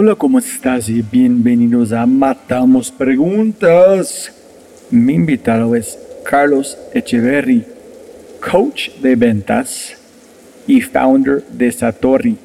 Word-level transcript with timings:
Hola, 0.00 0.14
¿cómo 0.14 0.38
estás? 0.38 0.88
Y 0.88 1.02
bienvenidos 1.02 1.90
a 1.90 2.06
Matamos 2.06 2.88
Preguntas. 2.92 4.32
Mi 4.92 5.14
invitado 5.14 5.74
es 5.74 5.98
Carlos 6.24 6.78
Echeverry, 6.94 7.66
coach 8.40 8.90
de 9.00 9.16
ventas 9.16 9.96
y 10.68 10.82
founder 10.82 11.42
de 11.48 11.72
Satori. 11.72 12.38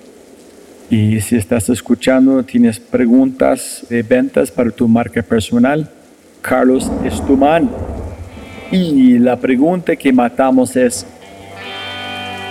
Y 0.90 1.22
si 1.22 1.36
estás 1.36 1.70
escuchando, 1.70 2.42
tienes 2.42 2.80
preguntas 2.80 3.86
de 3.88 4.02
ventas 4.02 4.50
para 4.50 4.72
tu 4.72 4.88
marca 4.88 5.22
personal, 5.22 5.88
Carlos 6.42 6.92
es 7.06 7.24
tu 7.24 7.38
man. 7.38 7.70
Y 8.72 9.20
la 9.20 9.40
pregunta 9.40 9.96
que 9.96 10.12
matamos 10.12 10.76
es, 10.76 11.06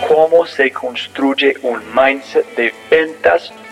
¿cómo 0.06 0.46
se 0.46 0.70
construye 0.70 1.56
un 1.64 1.80
mindset 1.92 2.46
de 2.54 2.72
ventas 2.88 3.52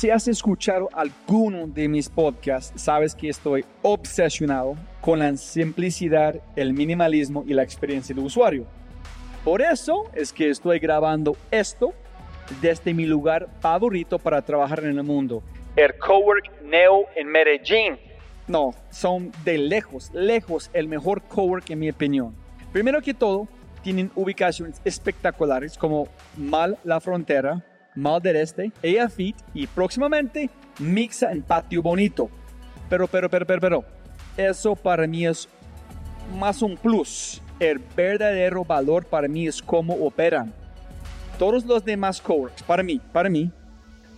Si 0.00 0.08
has 0.08 0.26
escuchado 0.28 0.88
alguno 0.94 1.66
de 1.66 1.86
mis 1.86 2.08
podcasts, 2.08 2.72
sabes 2.80 3.14
que 3.14 3.28
estoy 3.28 3.66
obsesionado 3.82 4.74
con 5.02 5.18
la 5.18 5.36
simplicidad, 5.36 6.36
el 6.56 6.72
minimalismo 6.72 7.44
y 7.46 7.52
la 7.52 7.62
experiencia 7.62 8.14
de 8.14 8.22
usuario. 8.22 8.64
Por 9.44 9.60
eso 9.60 10.04
es 10.14 10.32
que 10.32 10.48
estoy 10.48 10.78
grabando 10.78 11.36
esto 11.50 11.92
desde 12.62 12.94
mi 12.94 13.04
lugar 13.04 13.50
favorito 13.60 14.18
para 14.18 14.40
trabajar 14.40 14.82
en 14.84 14.96
el 14.96 15.02
mundo, 15.02 15.42
el 15.76 15.94
Cowork 15.98 16.62
Neo 16.62 17.04
en 17.14 17.28
Medellín. 17.28 17.98
No, 18.48 18.70
son 18.88 19.30
de 19.44 19.58
lejos, 19.58 20.10
lejos 20.14 20.70
el 20.72 20.88
mejor 20.88 21.20
cowork 21.24 21.68
en 21.68 21.78
mi 21.78 21.90
opinión. 21.90 22.34
Primero 22.72 23.02
que 23.02 23.12
todo, 23.12 23.48
tienen 23.82 24.10
ubicaciones 24.14 24.80
espectaculares 24.82 25.76
como 25.76 26.08
Mal 26.38 26.78
La 26.84 27.00
Frontera, 27.00 27.66
Mal 27.94 28.20
del 28.20 28.36
Este, 28.36 28.72
Ella 28.82 29.08
Fit 29.08 29.36
y 29.54 29.66
próximamente 29.66 30.50
Mixa 30.78 31.32
en 31.32 31.42
Patio 31.42 31.82
Bonito. 31.82 32.30
Pero, 32.88 33.06
pero, 33.06 33.28
pero, 33.28 33.46
pero, 33.46 33.60
pero, 33.60 33.84
eso 34.36 34.74
para 34.74 35.06
mí 35.06 35.26
es 35.26 35.48
más 36.38 36.62
un 36.62 36.76
plus. 36.76 37.42
El 37.58 37.78
verdadero 37.78 38.64
valor 38.64 39.04
para 39.04 39.28
mí 39.28 39.46
es 39.46 39.60
cómo 39.60 39.94
operan. 39.94 40.52
Todos 41.38 41.64
los 41.64 41.84
demás 41.84 42.20
coworks, 42.20 42.62
para 42.62 42.82
mí, 42.82 43.00
para 43.12 43.28
mí, 43.28 43.50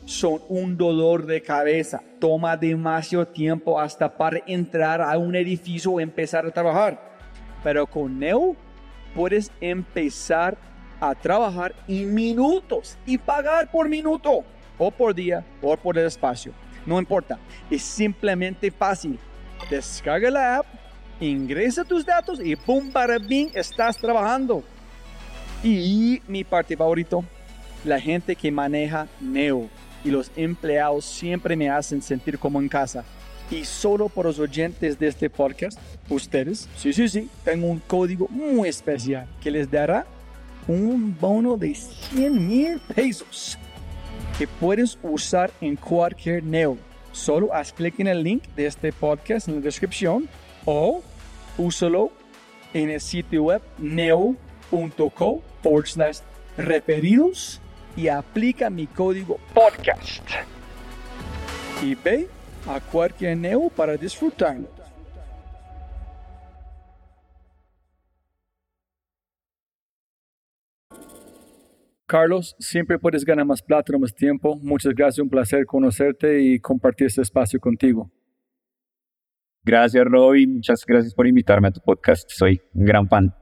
son 0.05 0.41
un 0.49 0.77
dolor 0.77 1.27
de 1.27 1.43
cabeza. 1.43 2.03
Toma 2.19 2.57
demasiado 2.57 3.27
tiempo 3.27 3.81
hasta 3.81 4.17
para 4.17 4.41
entrar 4.47 5.01
a 5.01 5.17
un 5.19 5.35
edificio 5.35 5.93
o 5.93 6.01
empezar 6.01 6.47
a 6.47 6.51
trabajar. 6.51 7.01
Pero 7.63 7.87
con 7.87 8.19
Neo 8.19 8.57
puedes 9.15 9.51
empezar 9.61 10.57
a 11.03 11.17
trabajar 11.17 11.75
en 11.89 12.15
minutos 12.15 12.97
y 13.05 13.19
pagar 13.19 13.69
por 13.69 13.89
minuto 13.89 14.45
o 14.79 14.89
por 14.89 15.13
día 15.13 15.45
o 15.61 15.77
por 15.77 15.99
el 15.99 16.07
espacio. 16.07 16.53
No 16.87 16.97
importa, 16.97 17.41
es 17.69 17.83
simplemente 17.83 18.71
fácil. 18.71 19.19
Descarga 19.69 20.31
la 20.31 20.59
app, 20.59 20.67
ingresa 21.21 21.83
tus 21.83 22.07
datos 22.07 22.39
y 22.41 22.55
¡pum! 22.55 22.93
para 22.93 23.19
bien 23.19 23.51
estás 23.53 23.99
trabajando. 23.99 24.63
Y 25.65 26.23
mi 26.29 26.45
parte 26.45 26.77
favorito, 26.77 27.25
la 27.85 28.01
gente 28.01 28.37
que 28.37 28.53
maneja 28.53 29.09
Neo 29.21 29.69
y 30.05 30.11
los 30.11 30.31
empleados 30.37 31.05
siempre 31.05 31.57
me 31.57 31.69
hacen 31.69 32.01
sentir 32.01 32.39
como 32.39 32.61
en 32.61 32.69
casa. 32.69 33.05
Y 33.51 33.65
solo 33.65 34.09
por 34.09 34.27
los 34.27 34.39
oyentes 34.39 35.01
de 35.01 35.09
este 35.09 35.29
podcast, 35.29 35.81
ustedes, 36.09 36.69
sí, 36.77 36.93
sí, 36.93 37.09
sí, 37.09 37.29
tengo 37.45 37.67
un 37.67 37.81
código 37.81 38.29
muy 38.29 38.69
especial 38.69 39.27
que 39.41 39.51
les 39.51 39.69
dará 39.69 40.07
un 40.69 41.17
bono 41.19 41.57
de 41.57 41.75
100 41.75 42.49
mil 42.49 42.81
pesos 42.95 43.59
que 44.39 44.47
puedes 44.47 44.99
usar 45.03 45.51
en 45.61 45.77
cualquier 45.77 46.43
Neo. 46.43 46.79
Solo 47.13 47.53
haz 47.53 47.73
clic 47.73 48.01
en 48.01 48.07
el 48.07 48.23
link 48.23 48.45
de 48.57 48.67
este 48.67 48.93
podcast 48.93 49.49
en 49.49 49.57
la 49.57 49.61
descripción 49.61 50.29
o 50.65 51.03
úsalo 51.59 52.11
en 52.73 52.91
el 52.91 53.01
sitio 53.01 53.45
web 53.45 53.63
neo.co 53.79 55.43
forward 55.63 55.87
slash 55.87 56.19
referidos 56.57 57.61
y 57.97 58.09
aplica 58.09 58.71
mi 58.71 58.87
código 58.87 59.39
podcast. 59.53 60.23
Y 61.83 61.95
ve 61.95 62.29
a 62.67 62.81
cualquier 62.81 63.37
Neo 63.37 63.69
para 63.69 63.97
disfrutarlo. 63.97 64.82
Carlos, 72.07 72.55
siempre 72.59 72.99
puedes 72.99 73.25
ganar 73.25 73.47
más 73.47 73.63
plata 73.63 73.97
más 73.99 74.15
tiempo. 74.15 74.57
Muchas 74.57 74.95
gracias, 74.95 75.21
un 75.21 75.31
placer 75.31 75.65
conocerte 75.65 76.43
y 76.43 76.59
compartir 76.59 77.07
este 77.07 77.23
espacio 77.23 77.59
contigo. 77.61 78.11
Gracias, 79.65 80.05
Robin. 80.05 80.55
Muchas 80.55 80.85
gracias 80.85 81.15
por 81.15 81.27
invitarme 81.27 81.69
a 81.69 81.71
tu 81.71 81.81
podcast. 81.81 82.29
Soy 82.31 82.61
un 82.75 82.85
gran 82.85 83.09
fan. 83.09 83.33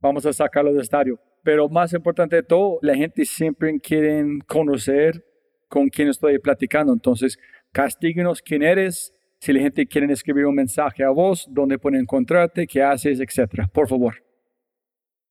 Vamos 0.00 0.24
a 0.24 0.32
sacarlo 0.32 0.72
del 0.72 0.82
estadio. 0.82 1.18
Pero 1.42 1.68
más 1.68 1.92
importante 1.92 2.36
de 2.36 2.42
todo, 2.42 2.78
la 2.82 2.94
gente 2.94 3.24
siempre 3.24 3.78
quiere 3.80 4.24
conocer 4.46 5.24
con 5.68 5.88
quién 5.88 6.08
estoy 6.08 6.38
platicando. 6.38 6.92
Entonces, 6.92 7.38
castíguenos 7.72 8.40
quién 8.42 8.62
eres. 8.62 9.12
Si 9.40 9.52
la 9.52 9.60
gente 9.60 9.86
quiere 9.86 10.12
escribir 10.12 10.46
un 10.46 10.54
mensaje 10.54 11.02
a 11.02 11.10
vos, 11.10 11.46
dónde 11.50 11.78
pueden 11.78 12.00
encontrarte, 12.00 12.66
qué 12.66 12.82
haces, 12.82 13.20
etcétera. 13.20 13.68
Por 13.72 13.88
favor. 13.88 14.22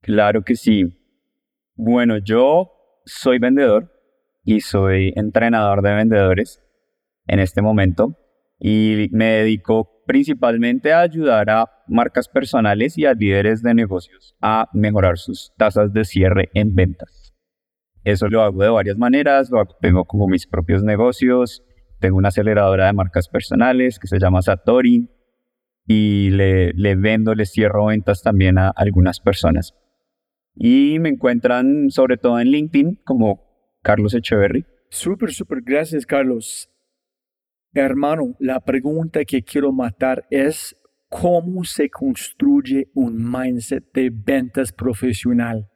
Claro 0.01 0.43
que 0.43 0.55
sí. 0.55 0.98
Bueno, 1.81 2.17
yo 2.17 2.73
soy 3.05 3.39
vendedor 3.39 3.89
y 4.43 4.59
soy 4.59 5.13
entrenador 5.15 5.81
de 5.81 5.93
vendedores 5.93 6.61
en 7.25 7.39
este 7.39 7.61
momento 7.61 8.17
y 8.59 9.07
me 9.13 9.27
dedico 9.27 10.03
principalmente 10.05 10.91
a 10.91 10.99
ayudar 10.99 11.49
a 11.49 11.71
marcas 11.87 12.27
personales 12.27 12.97
y 12.97 13.05
a 13.05 13.13
líderes 13.13 13.63
de 13.63 13.73
negocios 13.73 14.35
a 14.41 14.67
mejorar 14.73 15.17
sus 15.17 15.53
tasas 15.55 15.93
de 15.93 16.03
cierre 16.03 16.49
en 16.53 16.75
ventas. 16.75 17.33
Eso 18.03 18.27
lo 18.27 18.41
hago 18.41 18.61
de 18.61 18.69
varias 18.69 18.97
maneras, 18.97 19.49
lo 19.49 19.65
tengo 19.79 20.03
como 20.03 20.27
mis 20.27 20.47
propios 20.47 20.83
negocios, 20.83 21.63
tengo 22.01 22.17
una 22.17 22.27
aceleradora 22.27 22.87
de 22.87 22.93
marcas 22.93 23.29
personales 23.29 23.99
que 23.99 24.07
se 24.07 24.19
llama 24.19 24.41
Satori 24.41 25.07
y 25.87 26.29
le, 26.31 26.73
le 26.73 26.95
vendo, 26.97 27.35
le 27.35 27.45
cierro 27.45 27.85
ventas 27.85 28.21
también 28.21 28.57
a 28.57 28.67
algunas 28.67 29.21
personas. 29.21 29.78
Y 30.61 30.99
me 30.99 31.07
encuentran 31.07 31.89
sobre 31.89 32.17
todo 32.17 32.37
en 32.39 32.49
LinkedIn 32.49 32.99
como 33.05 33.41
Carlos 33.81 34.13
Echeverry. 34.13 34.65
Súper, 34.89 35.31
súper, 35.31 35.61
gracias 35.61 36.05
Carlos. 36.05 36.69
Hermano, 37.73 38.35
la 38.39 38.59
pregunta 38.59 39.23
que 39.23 39.41
quiero 39.41 39.71
matar 39.71 40.25
es 40.29 40.75
cómo 41.07 41.63
se 41.63 41.89
construye 41.89 42.91
un 42.93 43.31
mindset 43.31 43.85
de 43.93 44.11
ventas 44.11 44.73
profesional. 44.73 45.69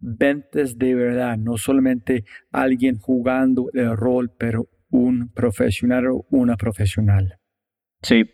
Ventas 0.00 0.78
de 0.78 0.94
verdad, 0.94 1.36
no 1.36 1.58
solamente 1.58 2.24
alguien 2.50 2.98
jugando 2.98 3.68
el 3.74 3.94
rol, 3.94 4.32
pero 4.38 4.70
un 4.88 5.30
profesional 5.32 6.06
o 6.06 6.26
una 6.30 6.56
profesional. 6.56 7.38
Sí, 8.00 8.24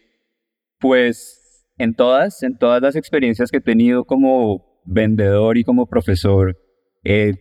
pues 0.79 1.67
en 1.79 1.95
todas, 1.95 2.45
en 2.45 2.57
todas 2.57 2.81
las 2.81 2.95
experiencias 2.95 3.51
que 3.51 3.57
he 3.57 3.63
tenido 3.63 4.05
como 4.05 4.76
vendedor 4.87 5.59
y 5.59 5.65
como 5.65 5.87
profesor 5.87 6.57
he 7.05 7.35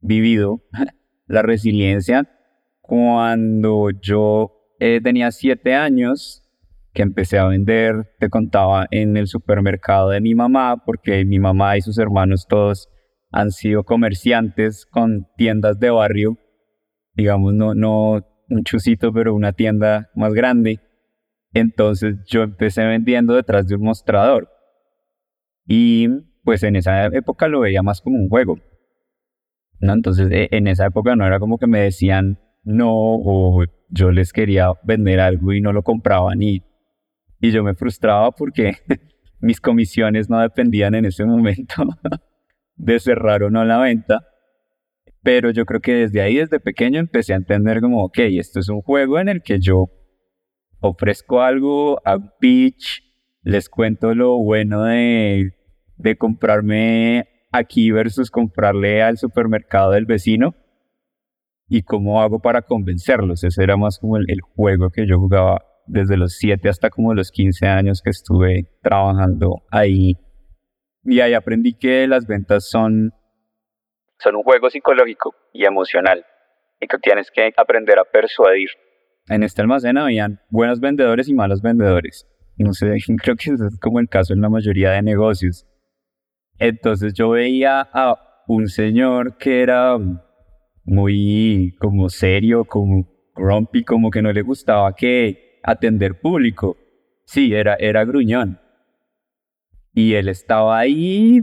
vivido 0.00 0.62
la 1.26 1.42
resiliencia 1.42 2.28
cuando 2.80 3.90
yo 4.02 4.52
eh, 4.78 5.00
tenía 5.02 5.30
siete 5.30 5.74
años, 5.74 6.42
que 6.92 7.02
empecé 7.02 7.38
a 7.38 7.46
vender, 7.46 8.14
te 8.18 8.28
contaba, 8.28 8.86
en 8.90 9.16
el 9.16 9.26
supermercado 9.26 10.10
de 10.10 10.20
mi 10.20 10.34
mamá, 10.34 10.82
porque 10.84 11.24
mi 11.24 11.38
mamá 11.38 11.76
y 11.78 11.80
sus 11.80 11.98
hermanos 11.98 12.46
todos 12.46 12.88
han 13.30 13.50
sido 13.50 13.84
comerciantes 13.84 14.84
con 14.84 15.26
tiendas 15.36 15.80
de 15.80 15.90
barrio, 15.90 16.36
digamos, 17.14 17.54
no, 17.54 17.74
no 17.74 18.20
un 18.48 18.64
chusito, 18.64 19.12
pero 19.12 19.34
una 19.34 19.52
tienda 19.52 20.10
más 20.14 20.34
grande. 20.34 20.80
Entonces 21.52 22.16
yo 22.26 22.42
empecé 22.42 22.84
vendiendo 22.84 23.34
detrás 23.34 23.66
de 23.66 23.76
un 23.76 23.82
mostrador. 23.82 24.50
Y 25.66 26.08
pues 26.44 26.62
en 26.62 26.76
esa 26.76 27.06
época 27.06 27.48
lo 27.48 27.60
veía 27.60 27.82
más 27.82 28.00
como 28.00 28.18
un 28.18 28.28
juego. 28.28 28.58
¿no? 29.80 29.92
Entonces 29.92 30.28
e, 30.30 30.48
en 30.52 30.66
esa 30.66 30.86
época 30.86 31.16
no 31.16 31.26
era 31.26 31.40
como 31.40 31.58
que 31.58 31.66
me 31.66 31.80
decían 31.80 32.38
no 32.62 32.90
o 32.92 33.64
yo 33.88 34.10
les 34.10 34.32
quería 34.32 34.68
vender 34.82 35.20
algo 35.20 35.52
y 35.52 35.60
no 35.60 35.72
lo 35.72 35.82
compraban 35.82 36.42
y, 36.42 36.62
y 37.40 37.50
yo 37.50 37.62
me 37.62 37.74
frustraba 37.74 38.30
porque 38.30 38.76
mis 39.40 39.60
comisiones 39.60 40.30
no 40.30 40.40
dependían 40.40 40.94
en 40.94 41.04
ese 41.04 41.24
momento 41.24 41.74
de 42.76 42.98
cerrar 42.98 43.42
o 43.42 43.50
no 43.50 43.64
la 43.64 43.78
venta. 43.78 44.26
Pero 45.22 45.50
yo 45.50 45.64
creo 45.64 45.80
que 45.80 45.94
desde 45.94 46.20
ahí, 46.20 46.36
desde 46.36 46.60
pequeño, 46.60 47.00
empecé 47.00 47.32
a 47.32 47.36
entender 47.36 47.80
como, 47.80 48.04
ok, 48.04 48.18
esto 48.18 48.60
es 48.60 48.68
un 48.68 48.82
juego 48.82 49.18
en 49.18 49.30
el 49.30 49.42
que 49.42 49.58
yo 49.58 49.88
ofrezco 50.80 51.40
algo, 51.40 51.98
a 52.04 52.18
pitch, 52.38 53.02
les 53.42 53.70
cuento 53.70 54.14
lo 54.14 54.36
bueno 54.36 54.84
de, 54.84 55.54
de 55.96 56.16
comprarme 56.16 57.28
aquí 57.52 57.90
versus 57.90 58.30
comprarle 58.30 59.02
al 59.02 59.16
supermercado 59.18 59.92
del 59.92 60.06
vecino 60.06 60.54
y 61.68 61.82
cómo 61.82 62.20
hago 62.20 62.40
para 62.40 62.62
convencerlos. 62.62 63.44
Ese 63.44 63.62
era 63.62 63.76
más 63.76 63.98
como 63.98 64.16
el, 64.16 64.24
el 64.28 64.40
juego 64.40 64.90
que 64.90 65.06
yo 65.06 65.18
jugaba 65.18 65.62
desde 65.86 66.16
los 66.16 66.36
7 66.38 66.68
hasta 66.68 66.90
como 66.90 67.14
los 67.14 67.30
15 67.30 67.66
años 67.66 68.02
que 68.02 68.10
estuve 68.10 68.70
trabajando 68.82 69.62
ahí. 69.70 70.16
Y 71.04 71.20
ahí 71.20 71.34
aprendí 71.34 71.74
que 71.74 72.06
las 72.06 72.26
ventas 72.26 72.68
son, 72.68 73.12
son 74.18 74.36
un 74.36 74.42
juego 74.42 74.70
psicológico 74.70 75.34
y 75.52 75.64
emocional 75.64 76.24
y 76.80 76.86
que 76.86 76.98
tienes 76.98 77.30
que 77.30 77.52
aprender 77.56 77.98
a 77.98 78.04
persuadir. 78.04 78.68
En 79.28 79.42
este 79.42 79.62
almacén 79.62 79.96
habían 79.98 80.40
buenos 80.50 80.80
vendedores 80.80 81.28
y 81.28 81.34
malos 81.34 81.62
vendedores. 81.62 82.26
No 82.56 82.72
sé, 82.72 82.96
creo 83.22 83.36
que 83.36 83.50
es 83.50 83.78
como 83.80 84.00
el 84.00 84.08
caso 84.08 84.32
en 84.32 84.40
la 84.40 84.48
mayoría 84.48 84.90
de 84.90 85.02
negocios. 85.02 85.66
Entonces 86.58 87.12
yo 87.14 87.30
veía 87.30 87.88
a 87.92 88.44
un 88.46 88.68
señor 88.68 89.36
que 89.36 89.62
era 89.62 89.98
muy 90.84 91.74
como 91.80 92.08
serio, 92.08 92.64
como 92.64 93.08
grumpy, 93.34 93.84
como 93.84 94.10
que 94.10 94.22
no 94.22 94.32
le 94.32 94.42
gustaba 94.42 94.94
que 94.94 95.60
atender 95.62 96.20
público. 96.20 96.76
Sí, 97.24 97.54
era, 97.54 97.74
era 97.74 98.04
gruñón. 98.04 98.60
Y 99.92 100.14
él 100.14 100.28
estaba 100.28 100.78
ahí, 100.78 101.40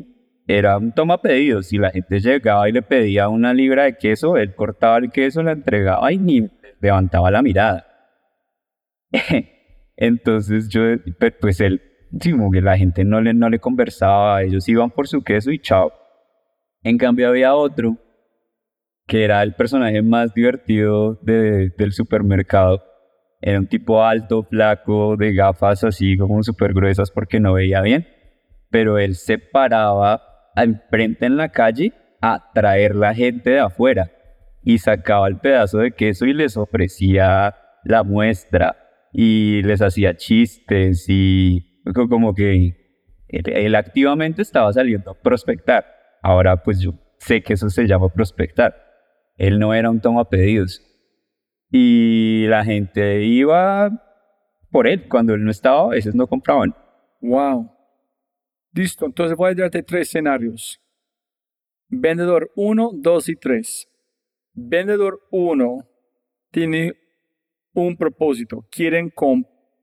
era 0.48 0.78
un 0.78 0.94
toma 0.94 1.22
pedidos. 1.22 1.68
Si 1.68 1.78
la 1.78 1.92
gente 1.92 2.20
llegaba 2.20 2.70
y 2.70 2.72
le 2.72 2.82
pedía 2.82 3.30
una 3.30 3.54
libra 3.54 3.84
de 3.84 3.98
queso, 3.98 4.38
él 4.38 4.56
cortaba 4.56 4.98
el 4.98 5.12
queso, 5.12 5.42
la 5.42 5.54
entregaba 5.54 6.12
y 6.12 6.18
ni 6.18 6.50
levantaba 6.80 7.32
la 7.32 7.42
mirada. 7.42 7.88
Entonces 9.96 10.70
yo, 10.70 10.82
pues 11.40 11.60
él 11.62 11.82
sí, 12.20 12.32
como 12.32 12.52
que 12.52 12.62
la 12.62 12.78
gente 12.78 13.04
no 13.04 13.22
le, 13.22 13.34
no 13.34 13.50
le 13.50 13.60
conversaba, 13.60 14.44
ellos 14.44 14.68
iban 14.68 14.92
por 14.92 15.08
su 15.08 15.22
queso 15.24 15.52
y 15.52 15.60
chao. 15.60 15.92
En 16.84 16.98
cambio 16.98 17.30
había 17.30 17.56
otro 17.56 17.98
que 19.08 19.26
era 19.26 19.44
el 19.44 19.56
personaje 19.56 20.02
más 20.02 20.34
divertido 20.34 21.20
del 21.22 21.92
supermercado. 21.92 22.82
Era 23.42 23.60
un 23.60 23.68
tipo 23.68 24.04
alto, 24.04 24.44
flaco, 24.44 25.18
de 25.18 25.34
gafas 25.34 25.84
así 25.84 26.16
como 26.16 26.42
súper 26.44 26.74
gruesas 26.74 27.12
porque 27.12 27.40
no 27.40 27.54
veía 27.54 27.82
bien. 27.82 28.08
Pero 28.70 28.98
él 29.00 29.16
se 29.16 29.38
paraba 29.38 30.22
enfrente 30.56 31.26
en 31.26 31.36
la 31.36 31.50
calle 31.50 31.92
a 32.22 32.52
traer 32.54 32.96
la 32.96 33.14
gente 33.14 33.50
de 33.50 33.60
afuera 33.60 34.12
y 34.64 34.78
sacaba 34.78 35.28
el 35.28 35.40
pedazo 35.40 35.80
de 35.80 35.92
queso 35.92 36.26
y 36.26 36.34
les 36.34 36.56
ofrecía 36.56 37.56
la 37.84 38.04
muestra 38.04 38.78
y 39.12 39.62
les 39.64 39.82
hacía 39.82 40.16
chistes 40.16 41.06
y 41.10 41.71
como 42.10 42.34
que 42.34 42.76
él, 43.28 43.76
activamente 43.76 44.42
estaba 44.42 44.72
saliendo 44.74 45.12
a 45.12 45.20
prospectar. 45.20 45.86
Ahora 46.22 46.62
pues 46.62 46.80
yo 46.80 46.94
sé 47.20 47.42
que 47.42 47.54
eso 47.54 47.70
se 47.70 47.88
llama 47.88 48.10
prospectar. 48.10 48.76
Él 49.38 49.60
no 49.60 49.74
era 49.74 49.90
un 49.90 50.02
toma 50.02 50.30
pedidos. 50.30 50.82
Y 51.72 52.46
la 52.48 52.66
gente 52.66 53.24
iba 53.24 53.90
por 54.70 54.88
él. 54.88 55.08
Cuando 55.08 55.34
él 55.34 55.44
no 55.44 55.52
estaba, 55.52 55.86
a 55.86 55.90
veces 55.90 56.14
no 56.14 56.28
compraban. 56.28 56.76
Wow. 57.22 57.72
Listo, 58.74 59.06
entonces 59.06 59.38
voy 59.38 59.52
a 59.52 59.56
darte 59.56 59.84
tres 59.84 60.10
escenarios. 60.10 60.80
Vendedor 61.88 62.52
1, 62.56 62.92
2 62.96 63.30
y 63.30 63.36
3. 63.36 63.88
Vendedor 64.54 65.20
1 65.32 65.90
tiene 66.52 66.94
un 67.74 67.98
propósito. 67.98 68.66
Quieren 68.70 69.12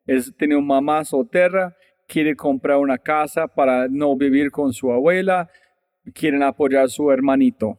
es, 0.06 0.34
tener 0.36 0.56
una 0.56 0.66
mamá 0.66 1.04
soltera 1.04 1.76
quiere 2.08 2.34
comprar 2.34 2.78
una 2.78 2.98
casa 2.98 3.46
para 3.46 3.86
no 3.86 4.16
vivir 4.16 4.50
con 4.50 4.72
su 4.72 4.90
abuela, 4.90 5.48
quieren 6.14 6.42
apoyar 6.42 6.84
a 6.84 6.88
su 6.88 7.10
hermanito. 7.12 7.78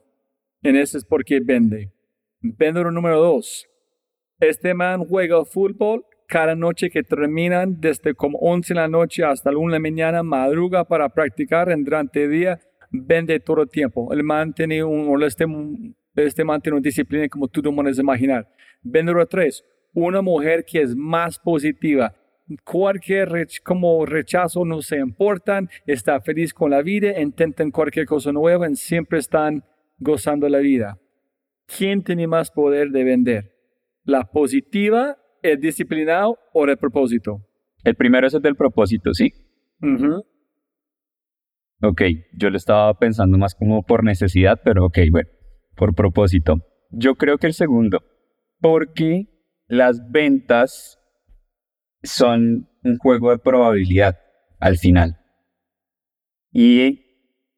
En 0.62 0.76
ese 0.76 1.00
es 1.00 1.06
porque 1.06 1.40
vende. 1.44 1.92
Vendedor 2.40 2.94
número 2.94 3.20
dos. 3.20 3.68
Este 4.40 4.74
man 4.74 5.04
juega 5.06 5.44
fútbol 5.44 6.06
cada 6.28 6.56
noche 6.56 6.92
que 6.92 7.02
terminan 7.02 7.82
desde 7.82 8.14
como 8.14 8.38
11 8.38 8.74
de 8.74 8.80
la 8.80 8.88
noche 8.88 9.24
hasta 9.24 9.52
la 9.52 9.58
1 9.58 9.72
de 9.72 9.80
la 9.80 9.80
mañana, 9.80 10.24
madruga 10.24 10.86
para 10.86 11.10
practicar 11.10 11.72
en 11.72 11.84
durante 11.84 12.24
el 12.24 12.32
día, 12.32 12.60
vende 12.92 13.40
todo 13.40 13.64
el 13.64 13.70
tiempo. 13.70 14.14
El 14.14 14.24
man 14.24 14.54
tiene 14.54 14.84
un, 14.84 15.24
este, 15.24 15.46
este 16.16 16.46
man 16.46 16.62
tiene 16.62 16.78
una 16.78 16.84
disciplina 16.84 17.28
como 17.28 17.48
tú 17.48 17.62
no 17.64 17.76
puedes 17.76 17.98
imaginar. 17.98 18.48
Vendedor 18.84 19.26
tres. 19.26 19.66
Una 19.92 20.22
mujer 20.22 20.64
que 20.64 20.84
es 20.84 20.96
más 20.96 21.40
positiva, 21.40 22.14
cualquier 22.64 23.48
como 23.64 24.06
rechazo 24.06 24.66
no 24.66 24.82
se 24.82 24.98
importan, 24.98 25.70
está 25.86 26.20
feliz 26.22 26.54
con 26.54 26.72
la 26.72 26.82
vida, 26.82 27.20
intentan 27.20 27.72
cualquier 27.72 28.06
cosa 28.06 28.32
nueva 28.32 28.70
y 28.70 28.76
siempre 28.76 29.20
están 29.20 29.64
gozando 29.98 30.50
la 30.50 30.60
vida. 30.60 30.98
¿Quién 31.66 32.04
tiene 32.04 32.28
más 32.28 32.52
poder 32.52 32.90
de 32.90 33.04
vender? 33.04 33.56
¿La 34.04 34.24
positiva, 34.32 35.18
el 35.42 35.60
disciplinado 35.60 36.38
o 36.54 36.66
el 36.66 36.78
propósito? 36.78 37.46
El 37.84 37.96
primero 37.96 38.28
es 38.28 38.34
el 38.34 38.42
del 38.42 38.56
propósito, 38.56 39.14
¿sí? 39.14 39.32
Ok, 41.82 42.02
yo 42.34 42.50
lo 42.50 42.58
estaba 42.58 42.94
pensando 42.98 43.38
más 43.38 43.56
como 43.56 43.84
por 43.84 44.04
necesidad, 44.04 44.60
pero 44.64 44.86
ok, 44.86 44.98
bueno, 45.12 45.30
por 45.76 45.94
propósito. 45.96 46.58
Yo 46.90 47.16
creo 47.16 47.38
que 47.38 47.48
el 47.48 47.54
segundo, 47.54 48.04
porque 48.60 49.28
las 49.68 50.12
ventas 50.12 50.99
son 52.04 52.70
un 52.84 52.98
juego 52.98 53.32
de 53.32 53.40
probabilidad 53.40 54.20
al 54.60 54.78
final. 54.78 55.20
Y 56.52 57.06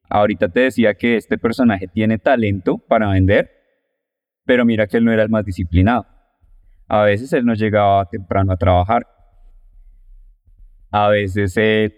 ahorita 0.10 0.50
te 0.50 0.62
decía 0.62 0.96
que 0.96 1.16
este 1.16 1.38
personaje 1.38 1.88
tiene 1.88 2.18
talento 2.18 2.78
para 2.78 3.10
vender, 3.10 3.52
pero 4.46 4.66
mira 4.66 4.88
que 4.88 4.98
él 4.98 5.06
no 5.06 5.12
era 5.12 5.24
el 5.24 5.30
más 5.30 5.46
disciplinado. 5.46 6.06
A 6.88 7.04
veces 7.04 7.32
él 7.34 7.46
no 7.46 7.54
llegaba 7.54 8.10
temprano 8.10 8.52
a 8.52 8.58
trabajar. 8.58 9.08
A 10.90 11.08
veces 11.08 11.56
él 11.56 11.96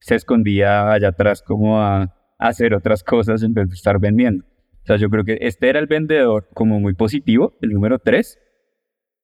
se 0.00 0.14
escondía 0.14 0.90
allá 0.90 1.08
atrás 1.08 1.42
como 1.42 1.80
a 1.80 2.14
hacer 2.38 2.74
otras 2.74 3.02
cosas 3.02 3.42
en 3.42 3.52
vez 3.52 3.68
de 3.68 3.74
estar 3.74 3.98
vendiendo. 3.98 4.44
O 4.44 4.86
sea, 4.86 4.96
yo 4.96 5.10
creo 5.10 5.24
que 5.24 5.38
este 5.40 5.68
era 5.68 5.80
el 5.80 5.86
vendedor 5.86 6.48
como 6.54 6.80
muy 6.80 6.94
positivo, 6.94 7.58
el 7.60 7.70
número 7.70 7.98
3, 7.98 8.38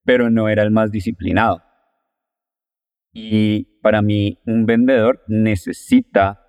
pero 0.05 0.29
no 0.29 0.49
era 0.49 0.63
el 0.63 0.73
más 0.73 0.91
disciplinado. 0.91 1.63
Y 3.13 3.79
para 3.83 4.03
mí, 4.03 4.39
un 4.47 4.65
vendedor 4.67 5.23
necesita 5.29 6.41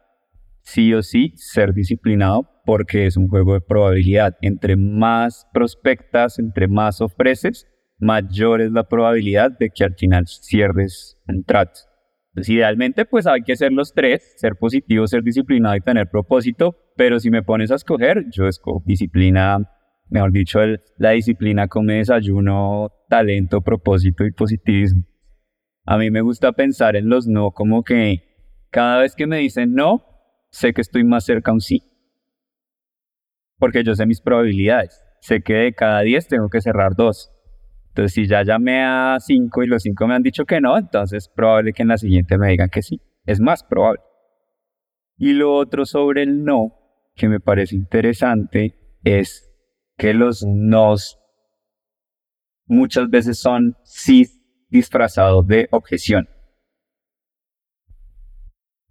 sí 0.61 0.93
o 0.93 1.03
sí 1.03 1.33
ser 1.35 1.73
disciplinado 1.73 2.49
porque 2.65 3.05
es 3.05 3.17
un 3.17 3.27
juego 3.27 3.53
de 3.53 3.61
probabilidad. 3.61 4.37
Entre 4.41 4.75
más 4.75 5.45
prospectas, 5.53 6.39
entre 6.39 6.67
más 6.67 7.01
ofreces, 7.01 7.67
mayor 7.99 8.61
es 8.61 8.71
la 8.71 8.87
probabilidad 8.87 9.51
de 9.57 9.69
que 9.69 9.83
al 9.83 9.95
final 9.95 10.25
cierres 10.27 11.17
un 11.27 11.43
trato. 11.43 11.81
Entonces, 12.29 12.55
idealmente, 12.55 13.05
pues 13.05 13.27
hay 13.27 13.41
que 13.43 13.55
ser 13.55 13.71
los 13.71 13.93
tres, 13.93 14.33
ser 14.37 14.55
positivo, 14.55 15.05
ser 15.05 15.21
disciplinado 15.21 15.75
y 15.75 15.81
tener 15.81 16.09
propósito, 16.09 16.75
pero 16.95 17.19
si 17.19 17.29
me 17.29 17.43
pones 17.43 17.69
a 17.69 17.75
escoger, 17.75 18.25
yo 18.31 18.47
escojo 18.47 18.81
disciplina, 18.85 19.59
mejor 20.09 20.31
dicho, 20.31 20.59
la 20.97 21.11
disciplina 21.11 21.67
come 21.67 21.95
desayuno, 21.95 22.91
talento, 23.07 23.61
propósito 23.61 24.25
y 24.25 24.31
positivismo. 24.31 25.03
A 25.85 25.97
mí 25.97 26.11
me 26.11 26.21
gusta 26.21 26.53
pensar 26.53 26.95
en 26.95 27.09
los 27.09 27.27
no 27.27 27.51
como 27.51 27.83
que 27.83 28.23
cada 28.69 28.99
vez 28.99 29.15
que 29.15 29.27
me 29.27 29.37
dicen 29.37 29.73
no, 29.73 30.05
sé 30.49 30.73
que 30.73 30.81
estoy 30.81 31.03
más 31.03 31.25
cerca 31.25 31.51
a 31.51 31.55
un 31.55 31.61
sí. 31.61 31.83
Porque 33.57 33.83
yo 33.83 33.95
sé 33.95 34.05
mis 34.05 34.21
probabilidades. 34.21 35.01
Sé 35.21 35.41
que 35.41 35.53
de 35.53 35.73
cada 35.73 36.01
10 36.01 36.27
tengo 36.27 36.49
que 36.49 36.61
cerrar 36.61 36.95
dos. 36.95 37.31
Entonces, 37.89 38.13
si 38.13 38.27
ya 38.27 38.43
llamé 38.43 38.83
a 38.83 39.17
cinco 39.19 39.63
y 39.63 39.67
los 39.67 39.83
cinco 39.83 40.07
me 40.07 40.15
han 40.15 40.23
dicho 40.23 40.45
que 40.45 40.59
no, 40.59 40.77
entonces 40.77 41.25
es 41.25 41.29
probable 41.29 41.73
que 41.73 41.83
en 41.83 41.89
la 41.89 41.97
siguiente 41.97 42.37
me 42.37 42.49
digan 42.49 42.69
que 42.69 42.81
sí. 42.81 42.99
Es 43.25 43.39
más 43.39 43.63
probable. 43.63 44.01
Y 45.17 45.33
lo 45.33 45.55
otro 45.55 45.85
sobre 45.85 46.23
el 46.23 46.43
no, 46.43 46.73
que 47.15 47.29
me 47.29 47.39
parece 47.39 47.75
interesante, 47.75 48.75
es 49.03 49.49
que 49.95 50.13
los 50.13 50.43
nos 50.43 51.19
muchas 52.65 53.09
veces 53.09 53.39
son 53.39 53.77
sí 53.83 54.42
disfrazados 54.73 55.45
de 55.45 55.67
objeción. 55.71 56.27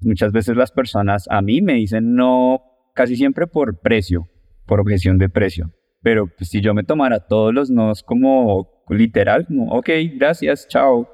Muchas 0.00 0.32
veces 0.32 0.56
las 0.56 0.70
personas 0.70 1.26
a 1.28 1.42
mí 1.42 1.60
me 1.60 1.74
dicen 1.74 2.14
no, 2.14 2.62
casi 2.94 3.16
siempre 3.16 3.48
por 3.48 3.80
precio, 3.80 4.28
por 4.64 4.80
objeción 4.80 5.18
de 5.18 5.28
precio. 5.28 5.72
Pero 6.00 6.28
pues, 6.28 6.50
si 6.50 6.60
yo 6.60 6.72
me 6.72 6.84
tomara 6.84 7.26
todos 7.26 7.52
los 7.52 7.70
nos 7.70 8.04
como 8.04 8.84
literal, 8.88 9.46
como, 9.46 9.72
ok, 9.72 9.88
gracias, 10.14 10.68
chao, 10.68 11.08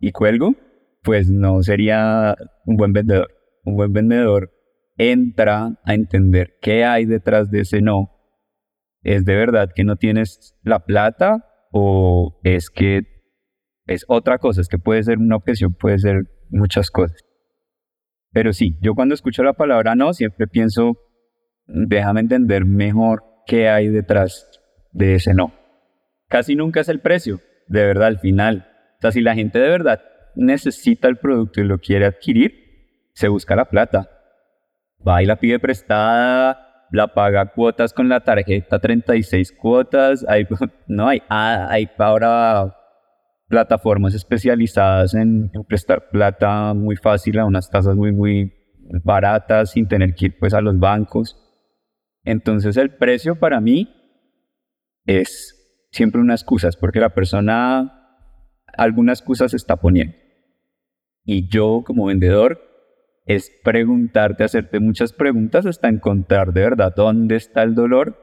y 0.00 0.12
cuelgo, 0.12 0.54
pues 1.02 1.28
no 1.28 1.62
sería 1.62 2.36
un 2.66 2.76
buen 2.76 2.92
vendedor. 2.92 3.30
Un 3.64 3.76
buen 3.76 3.92
vendedor 3.92 4.52
entra 4.96 5.80
a 5.84 5.94
entender 5.94 6.58
qué 6.60 6.84
hay 6.84 7.04
detrás 7.04 7.50
de 7.50 7.60
ese 7.60 7.80
no. 7.80 8.10
¿Es 9.02 9.24
de 9.24 9.34
verdad 9.34 9.70
que 9.74 9.84
no 9.84 9.96
tienes 9.96 10.56
la 10.62 10.84
plata 10.84 11.46
o 11.72 12.38
es 12.44 12.70
que 12.70 13.13
es 13.86 14.04
otra 14.08 14.38
cosa? 14.38 14.60
Es 14.60 14.68
que 14.68 14.78
puede 14.78 15.02
ser 15.02 15.18
una 15.18 15.36
objeción, 15.36 15.74
puede 15.74 15.98
ser 15.98 16.24
muchas 16.50 16.90
cosas. 16.90 17.18
Pero 18.32 18.52
sí, 18.52 18.76
yo 18.80 18.94
cuando 18.94 19.14
escucho 19.14 19.42
la 19.42 19.52
palabra 19.52 19.94
no, 19.94 20.12
siempre 20.12 20.46
pienso, 20.46 20.96
déjame 21.66 22.20
entender 22.20 22.64
mejor 22.64 23.22
qué 23.46 23.68
hay 23.68 23.88
detrás 23.88 24.60
de 24.92 25.14
ese 25.14 25.34
no. 25.34 25.54
Casi 26.28 26.56
nunca 26.56 26.80
es 26.80 26.88
el 26.88 27.00
precio, 27.00 27.40
de 27.68 27.84
verdad, 27.84 28.08
al 28.08 28.18
final. 28.18 28.68
O 28.98 29.00
sea, 29.02 29.12
si 29.12 29.20
la 29.20 29.34
gente 29.34 29.58
de 29.58 29.68
verdad 29.68 30.02
necesita 30.34 31.08
el 31.08 31.18
producto 31.18 31.60
y 31.60 31.64
lo 31.64 31.78
quiere 31.78 32.06
adquirir, 32.06 32.52
se 33.12 33.28
busca 33.28 33.54
la 33.54 33.66
plata. 33.66 34.10
Va 35.06 35.22
y 35.22 35.26
la 35.26 35.36
pide 35.36 35.58
prestada, 35.58 36.86
la 36.90 37.08
paga 37.08 37.52
cuotas 37.52 37.92
con 37.92 38.08
la 38.08 38.20
tarjeta 38.20 38.78
36 38.78 39.52
cuotas. 39.52 40.24
No 40.88 41.08
hay, 41.08 41.22
ah, 41.28 41.68
hay 41.70 41.88
ahora 41.98 42.74
plataformas 43.48 44.14
especializadas 44.14 45.14
en, 45.14 45.50
prestar 45.68 46.08
plata 46.10 46.74
muy 46.74 46.96
fácil 46.96 47.38
a 47.38 47.44
unas 47.44 47.70
tasas 47.70 47.96
muy, 47.96 48.12
muy 48.12 48.52
baratas 49.02 49.72
sin 49.72 49.88
tener 49.88 50.14
que 50.14 50.26
ir 50.26 50.38
pues 50.38 50.54
a 50.54 50.60
los 50.60 50.78
bancos. 50.78 51.36
Entonces 52.24 52.76
el 52.76 52.96
precio 52.96 53.36
para 53.36 53.60
mí 53.60 53.88
es 55.06 55.88
siempre 55.90 56.20
una 56.20 56.34
excusa, 56.34 56.68
es 56.68 56.76
porque 56.76 57.00
la 57.00 57.14
persona 57.14 58.00
algunas 58.76 59.20
excusas 59.20 59.50
se 59.52 59.56
está 59.56 59.76
poniendo. 59.76 60.16
Y 61.24 61.48
yo 61.48 61.82
como 61.86 62.06
vendedor 62.06 62.60
es 63.26 63.50
preguntarte, 63.62 64.44
hacerte 64.44 64.80
muchas 64.80 65.12
preguntas 65.12 65.64
hasta 65.64 65.88
encontrar 65.88 66.52
de 66.52 66.62
verdad 66.62 66.92
dónde 66.94 67.36
está 67.36 67.62
el 67.62 67.74
dolor 67.74 68.18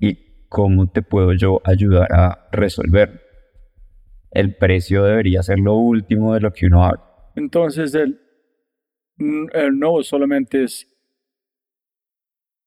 y 0.00 0.46
cómo 0.48 0.90
te 0.90 1.02
puedo 1.02 1.32
yo 1.34 1.60
ayudar 1.64 2.08
a 2.12 2.48
resolverlo 2.52 3.25
el 4.30 4.56
precio 4.56 5.04
debería 5.04 5.42
ser 5.42 5.58
lo 5.58 5.76
último 5.76 6.34
de 6.34 6.40
lo 6.40 6.52
que 6.52 6.66
uno 6.66 6.84
habla. 6.84 7.02
Entonces, 7.34 7.94
el, 7.94 8.20
el 9.52 9.78
no 9.78 10.02
solamente 10.02 10.64
es 10.64 10.86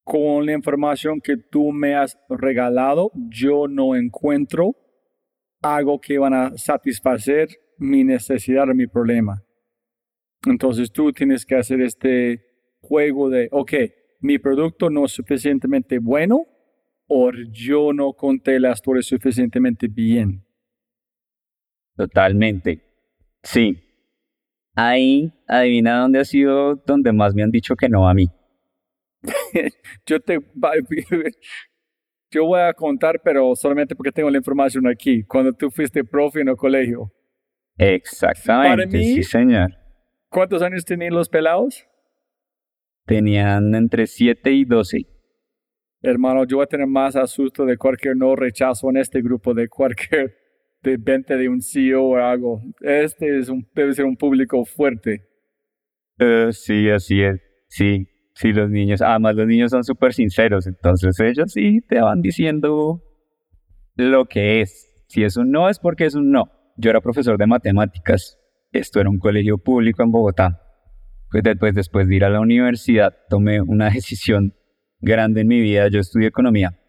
con 0.03 0.45
la 0.45 0.53
información 0.53 1.21
que 1.21 1.37
tú 1.37 1.71
me 1.71 1.95
has 1.95 2.17
regalado, 2.29 3.11
yo 3.29 3.67
no 3.67 3.95
encuentro 3.95 4.75
algo 5.61 5.99
que 5.99 6.17
van 6.17 6.33
a 6.33 6.57
satisfacer 6.57 7.49
mi 7.77 8.03
necesidad 8.03 8.67
o 8.69 8.73
mi 8.73 8.87
problema. 8.87 9.43
Entonces 10.47 10.91
tú 10.91 11.11
tienes 11.11 11.45
que 11.45 11.55
hacer 11.55 11.81
este 11.81 12.41
juego 12.79 13.29
de, 13.29 13.49
ok, 13.51 13.73
mi 14.21 14.39
producto 14.39 14.89
no 14.89 15.05
es 15.05 15.11
suficientemente 15.11 15.99
bueno 15.99 16.45
o 17.07 17.31
yo 17.51 17.93
no 17.93 18.13
conté 18.13 18.59
la 18.59 18.71
historia 18.71 19.03
suficientemente 19.03 19.87
bien. 19.87 20.43
Totalmente. 21.99 22.79
Sí. 23.43 23.77
Ahí, 24.73 25.33
adivina 25.45 25.99
dónde 25.99 26.19
ha 26.19 26.23
sido 26.23 26.75
donde 26.87 27.11
más 27.11 27.35
me 27.35 27.43
han 27.43 27.51
dicho 27.51 27.75
que 27.75 27.89
no 27.89 28.07
a 28.07 28.13
mí. 28.13 28.29
yo 30.05 30.21
te 30.21 30.39
yo 32.31 32.45
voy 32.45 32.61
a 32.61 32.73
contar, 32.73 33.19
pero 33.21 33.53
solamente 33.53 33.97
porque 33.97 34.13
tengo 34.13 34.29
la 34.29 34.37
información 34.37 34.87
aquí. 34.87 35.25
Cuando 35.25 35.51
tú 35.51 35.69
fuiste 35.69 36.05
profe 36.05 36.39
en 36.39 36.47
el 36.47 36.55
colegio. 36.55 37.11
Exactamente, 37.77 39.03
sí, 39.03 39.23
señor. 39.23 39.75
¿Cuántos 40.29 40.61
años 40.61 40.85
tenían 40.85 41.13
los 41.13 41.27
pelados? 41.27 41.85
Tenían 43.07 43.75
entre 43.75 44.07
7 44.07 44.53
y 44.53 44.63
12. 44.63 45.05
Hermano, 46.01 46.45
yo 46.45 46.57
voy 46.57 46.63
a 46.63 46.67
tener 46.67 46.87
más 46.87 47.17
asusto 47.17 47.65
de 47.65 47.75
cualquier 47.75 48.15
no 48.15 48.37
rechazo 48.37 48.89
en 48.89 48.95
este 48.95 49.21
grupo 49.21 49.53
de 49.53 49.67
cualquier 49.67 50.48
de 50.81 50.97
venta 50.97 51.35
de 51.35 51.49
un 51.49 51.61
CEO 51.61 52.03
o 52.03 52.15
algo. 52.17 52.61
Este 52.81 53.39
es 53.39 53.49
un, 53.49 53.67
debe 53.73 53.93
ser 53.93 54.05
un 54.05 54.15
público 54.15 54.63
fuerte. 54.65 55.25
Uh, 56.19 56.51
sí, 56.51 56.89
así 56.89 57.21
es. 57.21 57.41
Sí, 57.67 58.07
sí, 58.33 58.51
los 58.53 58.69
niños. 58.69 59.01
Además, 59.01 59.35
los 59.35 59.47
niños 59.47 59.71
son 59.71 59.83
súper 59.83 60.13
sinceros. 60.13 60.67
Entonces, 60.67 61.19
ellos 61.19 61.51
sí 61.51 61.81
te 61.87 62.01
van 62.01 62.21
diciendo 62.21 63.01
lo 63.95 64.25
que 64.25 64.61
es. 64.61 64.87
Si 65.07 65.23
es 65.23 65.37
un 65.37 65.51
no, 65.51 65.69
es 65.69 65.79
porque 65.79 66.05
es 66.05 66.15
un 66.15 66.31
no. 66.31 66.51
Yo 66.77 66.89
era 66.89 67.01
profesor 67.01 67.37
de 67.37 67.47
matemáticas. 67.47 68.37
Esto 68.71 68.99
era 68.99 69.09
un 69.09 69.17
colegio 69.17 69.57
público 69.57 70.03
en 70.03 70.11
Bogotá. 70.11 70.61
Pues 71.31 71.43
después, 71.43 71.75
después 71.75 72.07
de 72.07 72.15
ir 72.15 72.25
a 72.25 72.29
la 72.29 72.39
universidad, 72.39 73.15
tomé 73.29 73.61
una 73.61 73.89
decisión 73.93 74.53
grande 74.99 75.41
en 75.41 75.47
mi 75.47 75.59
vida. 75.59 75.87
Yo 75.89 75.99
estudié 75.99 76.27
economía 76.27 76.79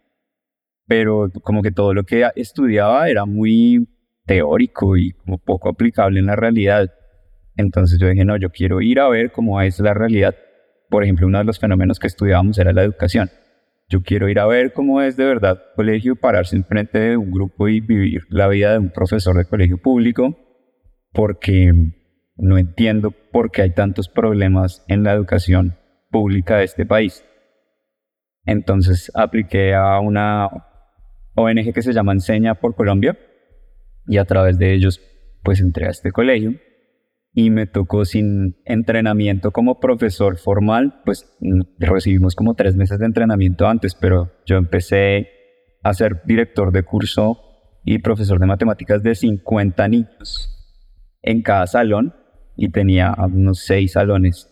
pero 0.91 1.31
como 1.45 1.63
que 1.63 1.71
todo 1.71 1.95
lo 1.95 2.03
que 2.03 2.27
estudiaba 2.35 3.09
era 3.09 3.25
muy 3.25 3.89
teórico 4.27 4.97
y 4.97 5.13
como 5.13 5.39
poco 5.39 5.69
aplicable 5.69 6.19
en 6.19 6.27
la 6.27 6.35
realidad. 6.35 6.91
Entonces 7.57 8.01
yo 8.01 8.09
dije, 8.09 8.25
no, 8.25 8.37
yo 8.37 8.51
quiero 8.51 8.81
ir 8.81 8.99
a 8.99 9.09
ver 9.09 9.31
cómo 9.31 9.61
es 9.61 9.79
la 9.79 9.95
realidad. 9.95 10.35
Por 10.89 11.05
ejemplo, 11.05 11.29
uno 11.29 11.39
de 11.39 11.45
los 11.45 11.61
fenómenos 11.61 12.01
que 12.01 12.09
estudiábamos 12.09 12.59
era 12.59 12.73
la 12.73 12.83
educación. 12.83 13.31
Yo 13.89 14.03
quiero 14.03 14.29
ir 14.29 14.41
a 14.41 14.47
ver 14.47 14.73
cómo 14.73 15.01
es 15.01 15.17
de 15.17 15.27
verdad 15.27 15.63
colegio, 15.77 16.17
pararse 16.17 16.57
enfrente 16.57 16.99
de 16.99 17.17
un 17.17 17.31
grupo 17.31 17.69
y 17.69 17.79
vivir 17.79 18.23
la 18.29 18.49
vida 18.49 18.73
de 18.73 18.81
un 18.81 18.91
profesor 18.91 19.37
de 19.37 19.45
colegio 19.45 19.79
público, 19.79 20.37
porque 21.13 21.73
no 22.35 22.59
entiendo 22.59 23.13
por 23.13 23.53
qué 23.53 23.63
hay 23.63 23.75
tantos 23.75 24.09
problemas 24.09 24.85
en 24.89 25.05
la 25.05 25.13
educación 25.13 25.77
pública 26.11 26.57
de 26.57 26.65
este 26.65 26.85
país. 26.85 27.25
Entonces 28.45 29.13
apliqué 29.15 29.73
a 29.75 30.01
una 30.01 30.49
ONG 31.43 31.73
que 31.73 31.83
se 31.83 31.93
llama 31.93 32.13
Enseña 32.13 32.55
por 32.57 32.75
Colombia 32.75 33.19
y 34.07 34.19
a 34.19 34.25
través 34.25 34.59
de 34.59 34.75
ellos 34.75 35.01
pues 35.43 35.61
entré 35.61 35.87
a 35.87 35.91
este 35.91 36.13
colegio 36.13 36.55
y 37.33 37.51
me 37.51 37.67
tocó 37.67 38.05
sin 38.05 38.57
entrenamiento 38.65 39.53
como 39.53 39.79
profesor 39.79 40.37
formal, 40.37 41.01
pues 41.05 41.37
recibimos 41.79 42.35
como 42.35 42.55
tres 42.55 42.77
meses 42.77 42.99
de 42.99 43.07
entrenamiento 43.07 43.69
antes, 43.69 43.95
pero 43.95 44.33
yo 44.47 44.57
empecé 44.57 45.29
a 45.83 45.95
ser 45.95 46.23
director 46.25 46.73
de 46.73 46.83
curso 46.83 47.39
y 47.85 47.99
profesor 47.99 48.41
de 48.41 48.47
matemáticas 48.47 49.03
de 49.03 49.15
50 49.15 49.89
niños 49.89 50.57
en 51.23 51.43
cada 51.43 51.67
salón 51.67 52.15
y 52.57 52.71
tenía 52.71 53.15
unos 53.19 53.61
seis 53.61 53.93
salones 53.93 54.51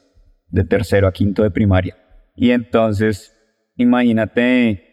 de 0.48 0.64
tercero 0.64 1.08
a 1.08 1.12
quinto 1.12 1.42
de 1.42 1.50
primaria. 1.50 1.96
Y 2.34 2.52
entonces, 2.52 3.34
imagínate 3.76 4.87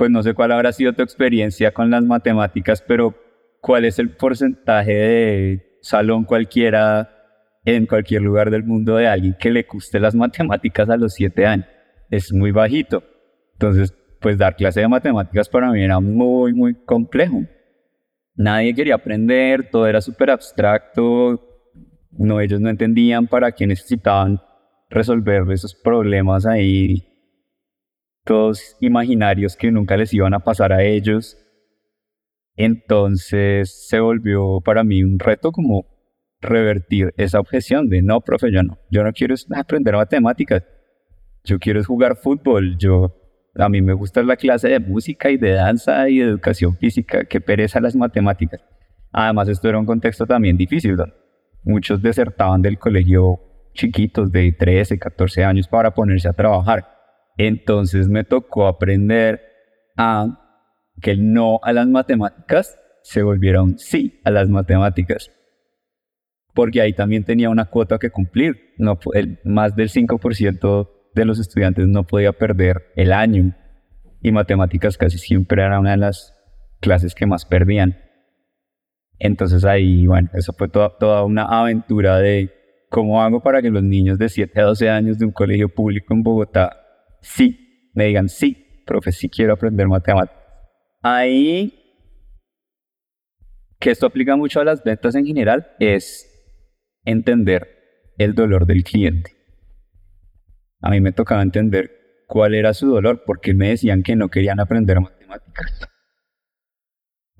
pues 0.00 0.10
no 0.10 0.22
sé 0.22 0.32
cuál 0.32 0.52
habrá 0.52 0.72
sido 0.72 0.94
tu 0.94 1.02
experiencia 1.02 1.74
con 1.74 1.90
las 1.90 2.02
matemáticas, 2.02 2.80
pero 2.80 3.14
¿cuál 3.60 3.84
es 3.84 3.98
el 3.98 4.08
porcentaje 4.08 4.94
de 4.94 5.78
salón 5.82 6.24
cualquiera 6.24 7.10
en 7.66 7.84
cualquier 7.84 8.22
lugar 8.22 8.50
del 8.50 8.64
mundo 8.64 8.96
de 8.96 9.06
alguien 9.06 9.36
que 9.38 9.50
le 9.50 9.66
guste 9.70 10.00
las 10.00 10.14
matemáticas 10.14 10.88
a 10.88 10.96
los 10.96 11.12
siete 11.12 11.44
años? 11.44 11.66
Es 12.08 12.32
muy 12.32 12.50
bajito. 12.50 13.04
Entonces, 13.52 13.94
pues 14.22 14.38
dar 14.38 14.56
clase 14.56 14.80
de 14.80 14.88
matemáticas 14.88 15.50
para 15.50 15.70
mí 15.70 15.84
era 15.84 16.00
muy, 16.00 16.54
muy 16.54 16.82
complejo. 16.86 17.42
Nadie 18.36 18.74
quería 18.74 18.94
aprender, 18.94 19.68
todo 19.70 19.86
era 19.86 20.00
súper 20.00 20.30
abstracto, 20.30 21.46
no, 22.12 22.40
ellos 22.40 22.58
no 22.58 22.70
entendían 22.70 23.26
para 23.26 23.52
qué 23.52 23.66
necesitaban 23.66 24.40
resolver 24.88 25.42
esos 25.52 25.74
problemas 25.74 26.46
ahí 26.46 27.09
imaginarios 28.80 29.56
que 29.56 29.70
nunca 29.70 29.96
les 29.96 30.12
iban 30.14 30.34
a 30.34 30.40
pasar 30.40 30.72
a 30.72 30.82
ellos. 30.82 31.36
Entonces 32.56 33.88
se 33.88 34.00
volvió 34.00 34.60
para 34.60 34.84
mí 34.84 35.02
un 35.02 35.18
reto 35.18 35.52
como 35.52 35.86
revertir 36.40 37.12
esa 37.16 37.40
objeción 37.40 37.88
de 37.88 38.02
no, 38.02 38.20
profe, 38.20 38.50
yo 38.52 38.62
no, 38.62 38.78
yo 38.90 39.02
no 39.04 39.12
quiero 39.12 39.34
aprender 39.54 39.94
matemáticas, 39.94 40.62
yo 41.44 41.58
quiero 41.58 41.82
jugar 41.84 42.16
fútbol, 42.16 42.76
yo 42.78 43.14
a 43.56 43.68
mí 43.68 43.82
me 43.82 43.92
gusta 43.92 44.22
la 44.22 44.36
clase 44.36 44.68
de 44.68 44.80
música 44.80 45.30
y 45.30 45.36
de 45.36 45.52
danza 45.52 46.08
y 46.08 46.20
educación 46.20 46.76
física, 46.76 47.24
que 47.24 47.40
pereza 47.40 47.80
las 47.80 47.94
matemáticas. 47.94 48.62
Además, 49.12 49.48
esto 49.48 49.68
era 49.68 49.78
un 49.78 49.86
contexto 49.86 50.26
también 50.26 50.56
difícil, 50.56 50.96
muchos 51.64 52.00
desertaban 52.00 52.62
del 52.62 52.78
colegio 52.78 53.40
chiquitos 53.74 54.30
de 54.32 54.52
13, 54.52 54.98
14 54.98 55.44
años 55.44 55.68
para 55.68 55.92
ponerse 55.92 56.28
a 56.28 56.32
trabajar. 56.32 56.99
Entonces 57.36 58.08
me 58.08 58.24
tocó 58.24 58.66
aprender 58.66 59.40
a 59.96 60.40
que 61.00 61.12
el 61.12 61.32
no 61.32 61.60
a 61.62 61.72
las 61.72 61.86
matemáticas 61.86 62.78
se 63.02 63.22
volviera 63.22 63.62
un 63.62 63.78
sí 63.78 64.20
a 64.24 64.30
las 64.30 64.48
matemáticas. 64.48 65.30
Porque 66.54 66.80
ahí 66.80 66.92
también 66.92 67.24
tenía 67.24 67.48
una 67.48 67.66
cuota 67.66 67.98
que 67.98 68.10
cumplir. 68.10 68.74
No, 68.76 68.98
más 69.44 69.76
del 69.76 69.88
5% 69.88 70.90
de 71.14 71.24
los 71.24 71.38
estudiantes 71.38 71.86
no 71.86 72.06
podía 72.06 72.32
perder 72.32 72.92
el 72.96 73.12
año. 73.12 73.54
Y 74.22 74.32
matemáticas 74.32 74.98
casi 74.98 75.18
siempre 75.18 75.62
era 75.62 75.80
una 75.80 75.92
de 75.92 75.96
las 75.96 76.34
clases 76.80 77.14
que 77.14 77.26
más 77.26 77.46
perdían. 77.46 77.98
Entonces 79.18 79.64
ahí, 79.64 80.06
bueno, 80.06 80.30
eso 80.34 80.52
fue 80.52 80.68
toda, 80.68 80.96
toda 80.98 81.24
una 81.24 81.44
aventura 81.44 82.18
de 82.18 82.50
cómo 82.88 83.22
hago 83.22 83.42
para 83.42 83.62
que 83.62 83.70
los 83.70 83.82
niños 83.82 84.18
de 84.18 84.28
7 84.28 84.60
a 84.60 84.64
12 84.64 84.90
años 84.90 85.18
de 85.18 85.26
un 85.26 85.32
colegio 85.32 85.68
público 85.68 86.12
en 86.12 86.22
Bogotá 86.22 86.79
sí 87.20 87.90
me 87.94 88.06
digan, 88.06 88.28
sí, 88.28 88.82
profe, 88.86 89.12
sí 89.12 89.28
quiero 89.28 89.54
aprender 89.54 89.88
matemáticas. 89.88 90.38
Ahí, 91.02 91.74
que 93.78 93.90
esto 93.90 94.06
aplica 94.06 94.36
mucho 94.36 94.60
a 94.60 94.64
las 94.64 94.84
ventas 94.84 95.14
en 95.14 95.26
general, 95.26 95.68
es 95.78 96.26
entender 97.04 98.12
el 98.18 98.34
dolor 98.34 98.66
del 98.66 98.84
cliente. 98.84 99.32
A 100.82 100.90
mí 100.90 101.00
me 101.00 101.12
tocaba 101.12 101.42
entender 101.42 102.24
cuál 102.26 102.54
era 102.54 102.74
su 102.74 102.88
dolor, 102.88 103.22
porque 103.26 103.54
me 103.54 103.70
decían 103.70 104.02
que 104.02 104.16
no 104.16 104.28
querían 104.28 104.60
aprender 104.60 105.00
matemáticas. 105.00 105.88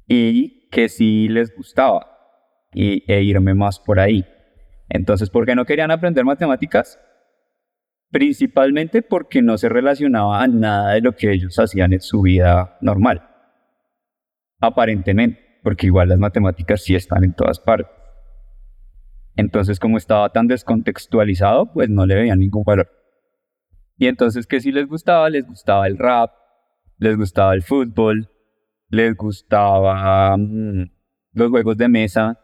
Y 0.06 0.68
que 0.70 0.88
sí 0.88 1.28
les 1.28 1.54
gustaba 1.54 2.10
y, 2.72 3.10
e 3.10 3.22
irme 3.22 3.54
más 3.54 3.78
por 3.78 4.00
ahí. 4.00 4.26
Entonces, 4.88 5.30
¿por 5.30 5.46
qué 5.46 5.54
no 5.54 5.64
querían 5.64 5.90
aprender 5.90 6.24
matemáticas? 6.24 6.98
Principalmente 8.10 9.02
porque 9.02 9.40
no 9.40 9.56
se 9.56 9.68
relacionaba 9.68 10.42
a 10.42 10.48
nada 10.48 10.94
de 10.94 11.00
lo 11.00 11.14
que 11.14 11.32
ellos 11.32 11.58
hacían 11.58 11.92
en 11.92 12.00
su 12.00 12.22
vida 12.22 12.76
normal. 12.80 13.28
Aparentemente, 14.60 15.40
porque 15.62 15.86
igual 15.86 16.08
las 16.08 16.18
matemáticas 16.18 16.82
sí 16.82 16.94
están 16.94 17.24
en 17.24 17.34
todas 17.34 17.60
partes. 17.60 17.92
Entonces, 19.36 19.78
como 19.78 19.96
estaba 19.96 20.30
tan 20.30 20.48
descontextualizado, 20.48 21.72
pues 21.72 21.88
no 21.88 22.04
le 22.04 22.16
veían 22.16 22.40
ningún 22.40 22.64
valor. 22.64 22.90
Y 23.96 24.06
entonces, 24.06 24.46
¿qué 24.46 24.60
sí 24.60 24.72
les 24.72 24.86
gustaba? 24.86 25.30
Les 25.30 25.46
gustaba 25.46 25.86
el 25.86 25.96
rap, 25.96 26.32
les 26.98 27.16
gustaba 27.16 27.54
el 27.54 27.62
fútbol, 27.62 28.28
les 28.88 29.14
gustaba 29.14 30.36
mm, 30.36 30.90
los 31.32 31.50
juegos 31.50 31.76
de 31.76 31.88
mesa 31.88 32.40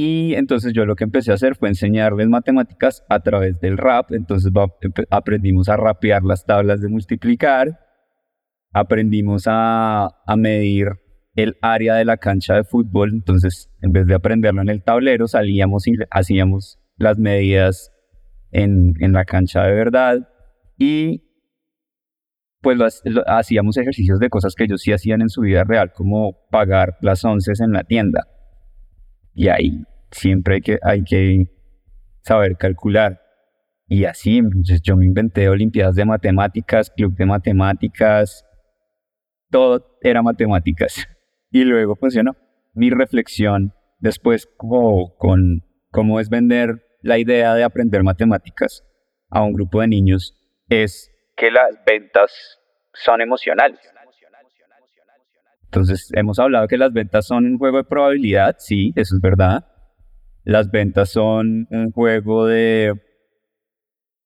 y 0.00 0.36
entonces 0.36 0.74
yo 0.74 0.86
lo 0.86 0.94
que 0.94 1.02
empecé 1.02 1.32
a 1.32 1.34
hacer 1.34 1.56
fue 1.56 1.68
enseñarles 1.68 2.28
matemáticas 2.28 3.04
a 3.08 3.18
través 3.18 3.58
del 3.58 3.76
rap, 3.76 4.12
entonces 4.12 4.52
aprendimos 5.10 5.68
a 5.68 5.76
rapear 5.76 6.22
las 6.22 6.46
tablas 6.46 6.80
de 6.80 6.86
multiplicar, 6.86 7.80
aprendimos 8.72 9.46
a, 9.48 10.14
medir 10.36 10.90
el 11.34 11.56
área 11.62 11.96
de 11.96 12.04
la 12.04 12.16
cancha 12.16 12.54
de 12.54 12.62
fútbol, 12.62 13.10
entonces 13.12 13.72
en 13.82 13.90
vez 13.90 14.06
de 14.06 14.14
aprenderlo 14.14 14.62
en 14.62 14.68
el 14.68 14.84
tablero 14.84 15.26
salíamos 15.26 15.88
y 15.88 15.94
hacíamos 16.12 16.78
las 16.96 17.18
medidas 17.18 17.90
en, 18.52 18.92
en 19.00 19.12
la 19.12 19.24
cancha 19.24 19.64
de 19.64 19.74
verdad. 19.74 20.28
Y 20.76 21.24
pues 22.60 23.02
hacíamos 23.26 23.76
ejercicios 23.76 24.20
de 24.20 24.30
cosas 24.30 24.54
que 24.54 24.62
ellos 24.62 24.80
sí 24.80 24.92
hacían 24.92 25.22
en 25.22 25.28
su 25.28 25.40
vida 25.40 25.64
real, 25.64 25.90
como 25.92 26.36
pagar 26.52 26.98
las 27.00 27.24
once 27.24 27.50
en 27.58 27.72
la 27.72 27.82
tienda. 27.82 28.28
Y 29.38 29.46
ahí 29.50 29.84
siempre 30.10 30.56
hay 30.56 30.60
que, 30.62 30.78
hay 30.82 31.04
que 31.04 31.44
saber 32.22 32.56
calcular. 32.56 33.20
Y 33.86 34.04
así, 34.04 34.42
yo 34.82 34.96
me 34.96 35.06
inventé 35.06 35.48
Olimpiadas 35.48 35.94
de 35.94 36.04
Matemáticas, 36.04 36.90
Club 36.90 37.14
de 37.14 37.24
Matemáticas, 37.24 38.44
todo 39.48 39.96
era 40.02 40.22
matemáticas. 40.22 41.06
Y 41.50 41.64
luego 41.64 41.96
funcionó. 41.96 42.36
Mi 42.74 42.90
reflexión 42.90 43.72
después 44.00 44.46
como, 44.58 45.16
con 45.16 45.64
cómo 45.90 46.20
es 46.20 46.28
vender 46.28 46.84
la 47.00 47.16
idea 47.16 47.54
de 47.54 47.64
aprender 47.64 48.02
matemáticas 48.02 48.84
a 49.30 49.42
un 49.42 49.54
grupo 49.54 49.80
de 49.80 49.86
niños 49.86 50.34
es 50.68 51.10
que 51.36 51.50
las 51.50 51.70
ventas 51.86 52.58
son 52.92 53.22
emocionales. 53.22 53.80
Entonces, 55.70 56.10
hemos 56.14 56.38
hablado 56.38 56.66
que 56.66 56.78
las 56.78 56.92
ventas 56.92 57.26
son 57.26 57.44
un 57.44 57.58
juego 57.58 57.76
de 57.76 57.84
probabilidad, 57.84 58.56
sí, 58.58 58.92
eso 58.96 59.14
es 59.16 59.20
verdad. 59.20 59.66
Las 60.44 60.70
ventas 60.70 61.10
son 61.10 61.66
un 61.70 61.92
juego 61.92 62.46
de, 62.46 62.94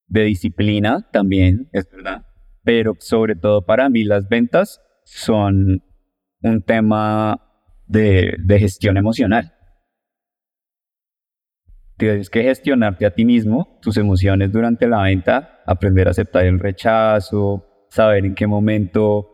de 0.07 0.23
disciplina, 0.23 1.09
también, 1.11 1.69
es 1.73 1.91
verdad. 1.91 2.27
Pero 2.63 2.95
sobre 3.01 3.35
todo 3.35 3.67
para 3.67 3.89
mí 3.89 4.05
las 4.05 4.29
ventas 4.29 4.81
son 5.05 5.83
un 6.43 6.63
tema 6.63 7.41
de, 7.89 8.37
de 8.39 8.59
gestión 8.61 8.97
emocional. 8.97 9.53
Tienes 11.97 12.31
que 12.31 12.45
gestionarte 12.45 13.05
a 13.05 13.15
ti 13.15 13.25
mismo, 13.25 13.81
tus 13.83 13.97
emociones 13.97 14.53
durante 14.53 14.87
la 14.87 15.03
venta, 15.03 15.61
aprender 15.67 16.07
a 16.07 16.13
aceptar 16.13 16.45
el 16.45 16.61
rechazo, 16.61 17.87
saber 17.91 18.27
en 18.27 18.37
qué 18.37 18.47
momento, 18.47 19.32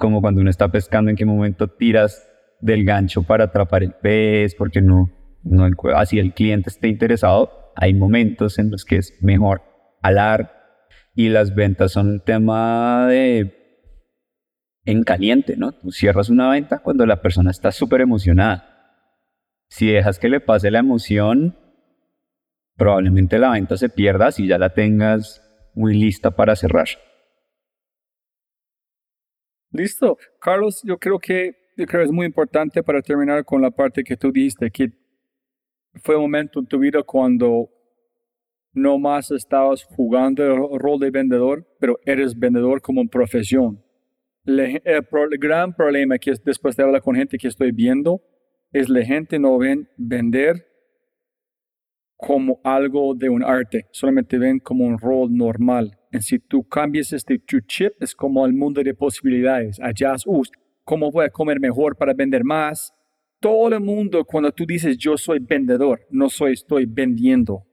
como 0.00 0.22
cuando 0.22 0.40
uno 0.40 0.50
está 0.50 0.72
pescando, 0.72 1.10
en 1.10 1.16
qué 1.16 1.26
momento 1.26 1.68
tiras 1.68 2.26
del 2.60 2.84
gancho 2.84 3.22
para 3.22 3.44
atrapar 3.44 3.84
el 3.84 3.92
pez, 3.92 4.54
porque 4.56 4.80
no, 4.80 5.10
no 5.44 5.68
así 5.94 6.18
el 6.18 6.32
cliente 6.32 6.70
esté 6.70 6.88
interesado, 6.88 7.72
hay 7.76 7.94
momentos 7.94 8.58
en 8.58 8.70
los 8.70 8.84
que 8.84 8.96
es 8.96 9.14
mejor 9.20 9.62
alar 10.02 10.56
y 11.14 11.28
las 11.28 11.54
ventas 11.54 11.92
son 11.92 12.08
un 12.08 12.20
tema 12.20 13.06
de 13.08 13.56
en 14.86 15.04
caliente, 15.04 15.56
¿no? 15.58 15.72
Tú 15.72 15.92
cierras 15.92 16.30
una 16.30 16.50
venta 16.50 16.78
cuando 16.78 17.04
la 17.04 17.20
persona 17.20 17.50
está 17.50 17.70
súper 17.70 18.00
emocionada. 18.00 18.66
Si 19.68 19.86
dejas 19.86 20.18
que 20.18 20.30
le 20.30 20.40
pase 20.40 20.70
la 20.70 20.78
emoción, 20.78 21.58
probablemente 22.76 23.38
la 23.38 23.50
venta 23.50 23.76
se 23.76 23.90
pierda 23.90 24.32
si 24.32 24.46
ya 24.46 24.56
la 24.56 24.72
tengas 24.72 25.42
muy 25.74 25.94
lista 25.94 26.30
para 26.30 26.56
cerrar. 26.56 26.88
Listo. 29.72 30.18
Carlos, 30.40 30.82
yo 30.84 30.98
creo 30.98 31.18
que 31.18 31.54
yo 31.76 31.86
creo 31.86 32.02
es 32.02 32.12
muy 32.12 32.26
importante 32.26 32.82
para 32.82 33.00
terminar 33.00 33.44
con 33.44 33.62
la 33.62 33.70
parte 33.70 34.04
que 34.04 34.16
tú 34.16 34.30
dijiste, 34.30 34.70
que 34.70 34.92
fue 36.02 36.16
un 36.16 36.22
momento 36.22 36.60
en 36.60 36.66
tu 36.66 36.78
vida 36.78 37.02
cuando 37.02 37.70
no 38.72 38.98
más 38.98 39.30
estabas 39.30 39.84
jugando 39.84 40.44
el 40.44 40.78
rol 40.78 41.00
de 41.00 41.10
vendedor, 41.10 41.66
pero 41.78 41.98
eres 42.04 42.38
vendedor 42.38 42.80
como 42.82 43.06
profesión. 43.08 43.82
el, 44.44 44.78
gran 45.38 45.74
problema 45.74 46.18
que 46.18 46.34
después 46.44 46.76
de 46.76 46.82
hablar 46.82 47.02
con 47.02 47.16
gente 47.16 47.38
que 47.38 47.48
estoy 47.48 47.72
viendo 47.72 48.20
es 48.72 48.88
la 48.88 49.04
gente 49.04 49.38
no 49.38 49.58
ven 49.58 49.88
vender 49.96 50.66
como 52.16 52.60
algo 52.62 53.14
de 53.14 53.30
un 53.30 53.42
arte, 53.42 53.86
solamente 53.90 54.38
ven 54.38 54.58
como 54.58 54.84
un 54.84 54.98
rol 54.98 55.34
normal. 55.34 55.98
Si 56.18 56.40
tú 56.40 56.64
cambias 56.64 57.12
este 57.12 57.40
chip, 57.66 57.92
es 58.00 58.14
como 58.14 58.44
el 58.44 58.52
mundo 58.52 58.82
de 58.82 58.94
posibilidades. 58.94 59.78
Allá 59.80 60.14
es, 60.14 60.26
uh, 60.26 60.42
¿cómo 60.84 61.10
voy 61.10 61.26
a 61.26 61.30
comer 61.30 61.60
mejor 61.60 61.96
para 61.96 62.12
vender 62.12 62.42
más? 62.42 62.92
Todo 63.38 63.68
el 63.74 63.80
mundo, 63.80 64.24
cuando 64.24 64.50
tú 64.50 64.66
dices 64.66 64.98
yo 64.98 65.16
soy 65.16 65.38
vendedor, 65.38 66.00
no 66.10 66.28
soy 66.28 66.52
estoy 66.52 66.84
vendiendo. 66.86 67.64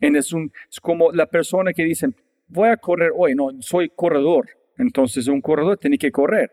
Y 0.00 0.16
es, 0.16 0.32
un, 0.32 0.52
como 0.80 1.10
la 1.10 1.26
persona 1.26 1.72
que 1.72 1.84
dice, 1.84 2.08
voy 2.46 2.68
a 2.68 2.76
correr 2.76 3.10
hoy, 3.14 3.34
no, 3.34 3.50
soy 3.60 3.90
corredor. 3.94 4.48
Entonces 4.78 5.26
un 5.26 5.40
corredor 5.40 5.76
tiene 5.76 5.98
que 5.98 6.12
correr. 6.12 6.50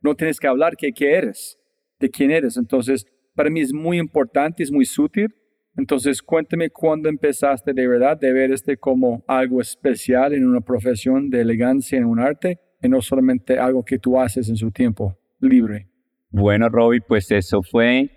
No 0.00 0.14
tienes 0.14 0.40
que 0.40 0.46
hablar 0.46 0.74
de 0.80 0.92
qué 0.92 1.12
eres, 1.12 1.58
de 2.00 2.08
quién 2.08 2.30
eres. 2.30 2.56
Entonces, 2.56 3.06
para 3.34 3.50
mí 3.50 3.60
es 3.60 3.72
muy 3.72 3.98
importante, 3.98 4.62
es 4.62 4.72
muy 4.72 4.84
sutil 4.84 5.32
entonces, 5.78 6.22
cuénteme 6.22 6.70
cuándo 6.70 7.08
empezaste 7.08 7.72
de 7.72 7.86
verdad 7.86 8.18
de 8.18 8.32
ver 8.32 8.50
este 8.50 8.76
como 8.76 9.22
algo 9.28 9.60
especial 9.60 10.34
en 10.34 10.44
una 10.44 10.60
profesión 10.60 11.30
de 11.30 11.42
elegancia 11.42 11.96
en 11.96 12.04
un 12.04 12.18
arte 12.18 12.58
y 12.82 12.88
no 12.88 13.00
solamente 13.00 13.60
algo 13.60 13.84
que 13.84 14.00
tú 14.00 14.18
haces 14.18 14.48
en 14.48 14.56
su 14.56 14.72
tiempo 14.72 15.16
libre. 15.38 15.88
Bueno, 16.30 16.68
Robbie, 16.68 17.00
pues 17.00 17.30
eso 17.30 17.62
fue 17.62 18.10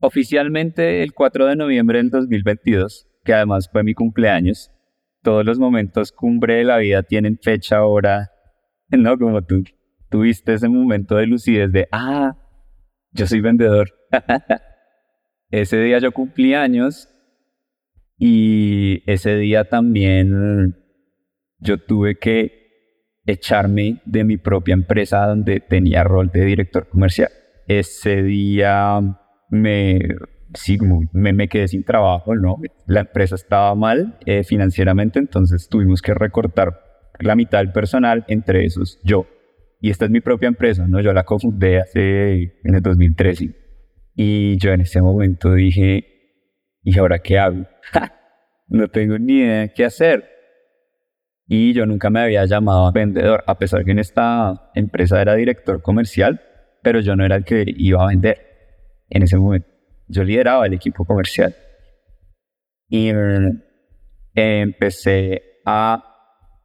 oficialmente 0.00 1.02
el 1.02 1.12
4 1.12 1.48
de 1.48 1.56
noviembre 1.56 1.98
del 1.98 2.08
2022, 2.08 3.08
que 3.24 3.34
además 3.34 3.68
fue 3.70 3.82
mi 3.82 3.92
cumpleaños. 3.92 4.70
Todos 5.22 5.44
los 5.44 5.58
momentos 5.58 6.12
cumbre 6.12 6.54
de 6.54 6.64
la 6.64 6.78
vida 6.78 7.02
tienen 7.02 7.38
fecha, 7.42 7.84
hora, 7.84 8.30
¿no? 8.88 9.18
Como 9.18 9.42
tú 9.42 9.64
tuviste 10.08 10.54
ese 10.54 10.70
momento 10.70 11.14
de 11.16 11.26
lucidez 11.26 11.70
de, 11.70 11.88
ah, 11.92 12.38
yo 13.10 13.26
soy 13.26 13.42
vendedor. 13.42 13.90
Ese 15.52 15.78
día 15.82 15.98
yo 15.98 16.12
cumplí 16.12 16.54
años 16.54 17.10
y 18.16 19.02
ese 19.06 19.36
día 19.36 19.64
también 19.68 20.74
yo 21.58 21.76
tuve 21.76 22.18
que 22.18 22.62
echarme 23.26 24.00
de 24.06 24.24
mi 24.24 24.38
propia 24.38 24.72
empresa 24.72 25.26
donde 25.26 25.60
tenía 25.60 26.04
rol 26.04 26.30
de 26.32 26.46
director 26.46 26.88
comercial. 26.88 27.28
Ese 27.68 28.22
día 28.22 28.98
me, 29.50 29.98
sí, 30.54 30.78
me, 31.12 31.34
me, 31.34 31.48
quedé 31.48 31.68
sin 31.68 31.84
trabajo, 31.84 32.34
¿no? 32.34 32.56
La 32.86 33.00
empresa 33.00 33.34
estaba 33.34 33.74
mal 33.74 34.18
eh, 34.24 34.44
financieramente, 34.44 35.18
entonces 35.18 35.68
tuvimos 35.68 36.00
que 36.00 36.14
recortar 36.14 36.80
la 37.20 37.36
mitad 37.36 37.58
del 37.58 37.72
personal, 37.72 38.24
entre 38.28 38.64
esos 38.64 38.98
yo. 39.04 39.26
Y 39.82 39.90
esta 39.90 40.06
es 40.06 40.10
mi 40.10 40.22
propia 40.22 40.48
empresa, 40.48 40.88
¿no? 40.88 40.98
Yo 41.02 41.12
la 41.12 41.24
cofundé 41.24 41.78
hace 41.78 42.58
en 42.64 42.74
el 42.74 42.80
2013. 42.80 43.61
Y 44.14 44.58
yo 44.58 44.72
en 44.72 44.82
ese 44.82 45.00
momento 45.00 45.54
dije, 45.54 46.04
¿y 46.82 46.98
ahora 46.98 47.20
qué 47.20 47.38
hago? 47.38 47.66
no 48.68 48.88
tengo 48.88 49.18
ni 49.18 49.38
idea 49.38 49.60
de 49.60 49.72
qué 49.72 49.84
hacer. 49.84 50.28
Y 51.46 51.72
yo 51.72 51.86
nunca 51.86 52.10
me 52.10 52.20
había 52.20 52.44
llamado 52.46 52.90
vendedor, 52.92 53.44
a 53.46 53.58
pesar 53.58 53.84
que 53.84 53.90
en 53.90 53.98
esta 53.98 54.70
empresa 54.74 55.20
era 55.20 55.34
director 55.34 55.82
comercial, 55.82 56.40
pero 56.82 57.00
yo 57.00 57.14
no 57.16 57.24
era 57.24 57.36
el 57.36 57.44
que 57.44 57.64
iba 57.66 58.02
a 58.02 58.08
vender 58.08 58.38
en 59.10 59.22
ese 59.22 59.36
momento. 59.36 59.68
Yo 60.08 60.24
lideraba 60.24 60.66
el 60.66 60.74
equipo 60.74 61.04
comercial. 61.04 61.54
Y 62.88 63.10
eh, 63.10 63.52
empecé 64.34 65.42
a 65.64 66.02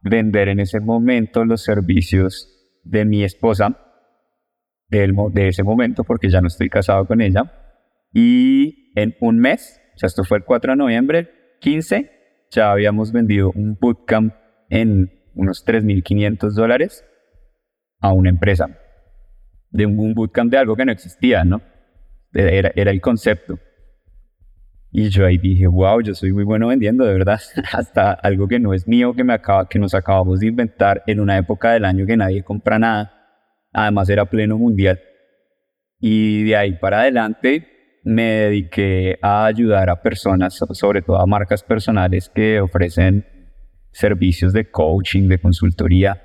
vender 0.02 0.48
en 0.48 0.60
ese 0.60 0.80
momento 0.80 1.44
los 1.44 1.62
servicios 1.62 2.80
de 2.84 3.04
mi 3.04 3.24
esposa, 3.24 3.87
de, 4.88 5.12
de 5.32 5.48
ese 5.48 5.62
momento, 5.62 6.04
porque 6.04 6.28
ya 6.28 6.40
no 6.40 6.48
estoy 6.48 6.68
casado 6.68 7.06
con 7.06 7.20
ella. 7.20 7.52
Y 8.12 8.92
en 8.94 9.14
un 9.20 9.38
mes, 9.38 9.80
o 9.94 9.98
sea, 9.98 10.06
esto 10.06 10.24
fue 10.24 10.38
el 10.38 10.44
4 10.44 10.72
de 10.72 10.76
noviembre, 10.76 11.30
15, 11.60 12.10
ya 12.50 12.72
habíamos 12.72 13.12
vendido 13.12 13.50
un 13.54 13.76
bootcamp 13.80 14.34
en 14.70 15.10
unos 15.34 15.64
3.500 15.66 16.50
dólares 16.54 17.04
a 18.00 18.12
una 18.12 18.30
empresa. 18.30 18.78
De 19.70 19.86
un 19.86 20.14
bootcamp 20.14 20.50
de 20.50 20.58
algo 20.58 20.76
que 20.76 20.84
no 20.84 20.92
existía, 20.92 21.44
¿no? 21.44 21.60
Era, 22.32 22.72
era 22.74 22.90
el 22.90 23.00
concepto. 23.00 23.58
Y 24.90 25.10
yo 25.10 25.26
ahí 25.26 25.36
dije, 25.36 25.66
wow, 25.66 26.00
yo 26.00 26.14
soy 26.14 26.32
muy 26.32 26.44
bueno 26.44 26.68
vendiendo, 26.68 27.04
de 27.04 27.12
verdad. 27.12 27.40
Hasta 27.72 28.12
algo 28.12 28.48
que 28.48 28.58
no 28.58 28.72
es 28.72 28.88
mío, 28.88 29.14
que, 29.14 29.24
me 29.24 29.34
acaba, 29.34 29.68
que 29.68 29.78
nos 29.78 29.94
acabamos 29.94 30.40
de 30.40 30.46
inventar 30.46 31.02
en 31.06 31.20
una 31.20 31.36
época 31.36 31.72
del 31.72 31.84
año 31.84 32.06
que 32.06 32.16
nadie 32.16 32.42
compra 32.42 32.78
nada. 32.78 33.17
Además 33.78 34.08
era 34.10 34.24
pleno 34.24 34.58
mundial. 34.58 35.00
Y 36.00 36.42
de 36.44 36.56
ahí 36.56 36.72
para 36.78 37.02
adelante 37.02 38.00
me 38.02 38.24
dediqué 38.24 39.20
a 39.22 39.46
ayudar 39.46 39.88
a 39.88 40.02
personas, 40.02 40.58
sobre 40.72 41.02
todo 41.02 41.20
a 41.20 41.26
marcas 41.26 41.62
personales 41.62 42.28
que 42.28 42.60
ofrecen 42.60 43.24
servicios 43.92 44.52
de 44.52 44.68
coaching, 44.68 45.28
de 45.28 45.40
consultoría 45.40 46.24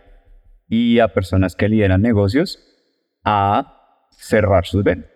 y 0.68 0.98
a 0.98 1.13
personas 1.13 1.56
que 1.56 1.70
lideran 1.70 2.02
negocios 2.02 2.60
a 3.24 4.08
cerrar 4.18 4.66
sus 4.66 4.84
ventas. 4.84 5.12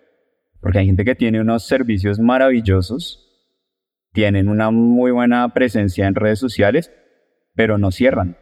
Porque 0.60 0.78
hay 0.78 0.86
gente 0.86 1.04
que 1.04 1.16
tiene 1.16 1.40
unos 1.40 1.66
servicios 1.66 2.20
maravillosos, 2.20 3.24
tienen 4.12 4.48
una 4.48 4.70
muy 4.70 5.10
buena 5.10 5.52
presencia 5.54 6.06
en 6.06 6.14
redes 6.14 6.38
sociales, 6.38 6.92
pero 7.56 7.78
no 7.78 7.90
cierran 7.90 8.36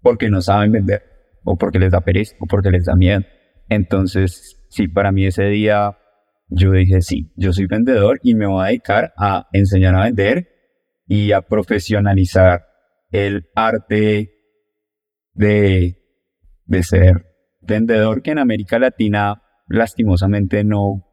porque 0.00 0.30
no 0.30 0.40
saben 0.40 0.72
vender 0.72 1.09
o 1.44 1.56
porque 1.56 1.78
les 1.78 1.92
da 1.92 2.00
pereza 2.00 2.36
o 2.40 2.46
porque 2.46 2.70
les 2.70 2.84
da 2.84 2.94
miedo. 2.94 3.22
Entonces, 3.68 4.56
sí, 4.68 4.88
para 4.88 5.12
mí 5.12 5.26
ese 5.26 5.44
día 5.44 5.96
yo 6.48 6.72
dije, 6.72 7.00
sí, 7.00 7.32
yo 7.36 7.52
soy 7.52 7.66
vendedor 7.66 8.18
y 8.22 8.34
me 8.34 8.46
voy 8.46 8.64
a 8.64 8.68
dedicar 8.68 9.12
a 9.16 9.48
enseñar 9.52 9.94
a 9.94 10.04
vender 10.04 10.48
y 11.06 11.32
a 11.32 11.42
profesionalizar 11.42 12.66
el 13.10 13.48
arte 13.54 14.30
de, 15.34 15.96
de 16.64 16.82
ser 16.82 17.26
vendedor 17.60 18.22
que 18.22 18.32
en 18.32 18.38
América 18.38 18.78
Latina 18.78 19.42
lastimosamente 19.68 20.64
no, 20.64 21.06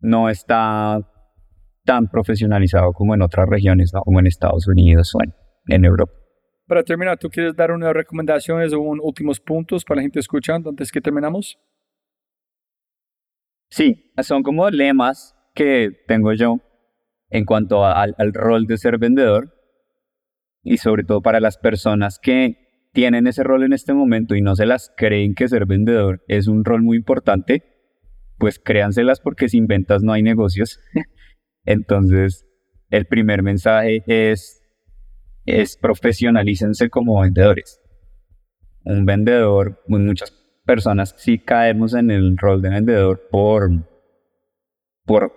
no 0.00 0.28
está 0.28 1.00
tan 1.84 2.08
profesionalizado 2.08 2.92
como 2.92 3.14
en 3.14 3.22
otras 3.22 3.48
regiones, 3.48 3.92
como 4.04 4.20
en 4.20 4.26
Estados 4.26 4.68
Unidos 4.68 5.14
o 5.14 5.18
en, 5.66 5.84
Europa. 5.84 6.12
Para 6.70 6.84
terminar, 6.84 7.18
¿tú 7.18 7.28
quieres 7.28 7.56
dar 7.56 7.72
unas 7.72 7.92
recomendaciones 7.92 8.72
o 8.72 8.78
últimos 8.78 9.40
puntos 9.40 9.84
para 9.84 9.96
la 9.96 10.02
gente 10.02 10.20
escuchando 10.20 10.70
antes 10.70 10.92
que 10.92 11.00
terminamos? 11.00 11.58
Sí, 13.68 14.12
son 14.22 14.44
como 14.44 14.70
lemas 14.70 15.34
que 15.52 15.90
tengo 16.06 16.32
yo 16.32 16.60
en 17.28 17.44
cuanto 17.44 17.84
al 17.84 18.14
rol 18.32 18.68
de 18.68 18.78
ser 18.78 18.98
vendedor 18.98 19.52
y 20.62 20.76
sobre 20.76 21.02
todo 21.02 21.22
para 21.22 21.40
las 21.40 21.58
personas 21.58 22.20
que 22.22 22.86
tienen 22.92 23.26
ese 23.26 23.42
rol 23.42 23.64
en 23.64 23.72
este 23.72 23.92
momento 23.92 24.36
y 24.36 24.40
no 24.40 24.54
se 24.54 24.64
las 24.64 24.92
creen 24.96 25.34
que 25.34 25.48
ser 25.48 25.66
vendedor 25.66 26.22
es 26.28 26.46
un 26.46 26.64
rol 26.64 26.82
muy 26.82 26.96
importante, 26.96 27.64
pues 28.38 28.60
créanselas 28.60 29.18
porque 29.18 29.48
sin 29.48 29.66
ventas 29.66 30.04
no 30.04 30.12
hay 30.12 30.22
negocios. 30.22 30.78
Entonces, 31.64 32.46
el 32.90 33.06
primer 33.06 33.42
mensaje 33.42 34.04
es, 34.06 34.59
es 35.50 35.76
profesionalícense 35.76 36.88
como 36.90 37.20
vendedores. 37.20 37.80
Un 38.84 39.04
vendedor, 39.04 39.82
muchas 39.86 40.32
personas 40.64 41.14
sí 41.18 41.38
caemos 41.38 41.94
en 41.94 42.10
el 42.10 42.36
rol 42.38 42.62
de 42.62 42.70
vendedor 42.70 43.28
por, 43.30 43.70
por 45.04 45.32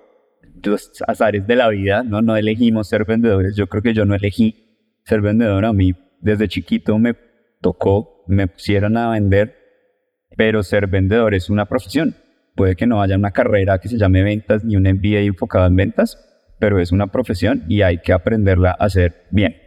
los 0.64 0.92
azares 1.08 1.48
de 1.48 1.56
la 1.56 1.70
vida, 1.70 2.04
¿no? 2.04 2.22
No 2.22 2.38
elegimos 2.38 2.90
ser 2.90 3.06
vendedores. 3.06 3.56
Yo 3.56 3.68
creo 3.68 3.82
que 3.82 3.94
yo 3.94 4.06
no 4.06 4.16
elegí 4.16 5.00
ser 5.06 5.22
vendedor. 5.22 5.66
A 5.66 5.74
mí 5.74 5.94
desde 6.22 6.48
chiquito 6.48 6.98
me 7.00 7.16
tocó, 7.62 8.24
me 8.28 8.48
pusieron 8.48 8.96
a 8.98 9.10
vender, 9.10 9.58
pero 10.38 10.64
ser 10.64 10.88
vendedor 10.88 11.34
es 11.34 11.50
una 11.50 11.66
profesión. 11.66 12.16
Puede 12.56 12.76
que 12.76 12.86
no 12.86 13.02
haya 13.02 13.18
una 13.18 13.32
carrera 13.32 13.80
que 13.80 13.90
se 13.90 13.98
llame 13.98 14.24
ventas 14.24 14.64
ni 14.64 14.76
un 14.76 14.84
MBA 14.84 15.22
enfocado 15.22 15.66
en 15.66 15.76
ventas, 15.76 16.18
pero 16.60 16.80
es 16.80 16.92
una 16.92 17.08
profesión 17.08 17.64
y 17.68 17.82
hay 17.82 17.98
que 17.98 18.14
aprenderla 18.14 18.72
a 18.72 18.86
hacer 18.86 19.26
bien. 19.32 19.63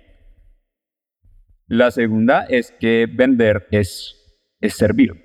La 1.68 1.90
segunda 1.90 2.44
es 2.48 2.72
que 2.79 3.09
vender 3.12 3.66
es, 3.72 4.14
es 4.61 4.74
servir. 4.74 5.24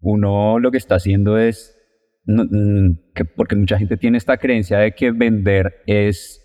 Uno 0.00 0.58
lo 0.58 0.70
que 0.70 0.78
está 0.78 0.94
haciendo 0.94 1.36
es, 1.36 1.76
mm, 2.24 2.92
porque 3.36 3.56
mucha 3.56 3.78
gente 3.78 3.98
tiene 3.98 4.16
esta 4.16 4.38
creencia 4.38 4.78
de 4.78 4.94
que 4.94 5.10
vender 5.10 5.82
es 5.86 6.38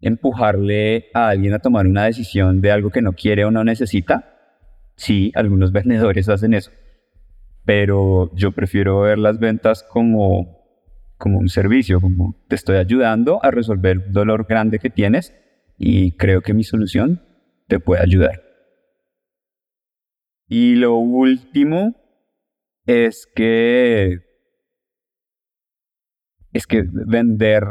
empujarle 0.00 1.06
a 1.12 1.30
alguien 1.30 1.54
a 1.54 1.58
tomar 1.58 1.88
una 1.88 2.04
decisión 2.04 2.60
de 2.60 2.70
algo 2.70 2.90
que 2.90 3.02
no 3.02 3.14
quiere 3.14 3.44
o 3.44 3.50
no 3.50 3.64
necesita. 3.64 4.36
Sí, 4.94 5.32
algunos 5.34 5.72
vendedores 5.72 6.28
hacen 6.28 6.54
eso, 6.54 6.70
pero 7.64 8.34
yo 8.36 8.52
prefiero 8.52 9.00
ver 9.00 9.18
las 9.18 9.40
ventas 9.40 9.82
como, 9.82 10.64
como 11.16 11.38
un 11.38 11.48
servicio, 11.48 12.00
como 12.00 12.36
te 12.46 12.54
estoy 12.54 12.76
ayudando 12.76 13.44
a 13.44 13.50
resolver 13.50 13.98
un 13.98 14.12
dolor 14.12 14.46
grande 14.48 14.78
que 14.78 14.88
tienes 14.88 15.34
y 15.76 16.12
creo 16.12 16.42
que 16.42 16.54
mi 16.54 16.62
solución 16.62 17.27
te 17.68 17.78
puede 17.78 18.02
ayudar. 18.02 18.42
Y 20.48 20.76
lo 20.76 20.96
último 20.96 21.94
es 22.86 23.26
que 23.34 24.18
es 26.52 26.66
que 26.66 26.82
vender 26.90 27.62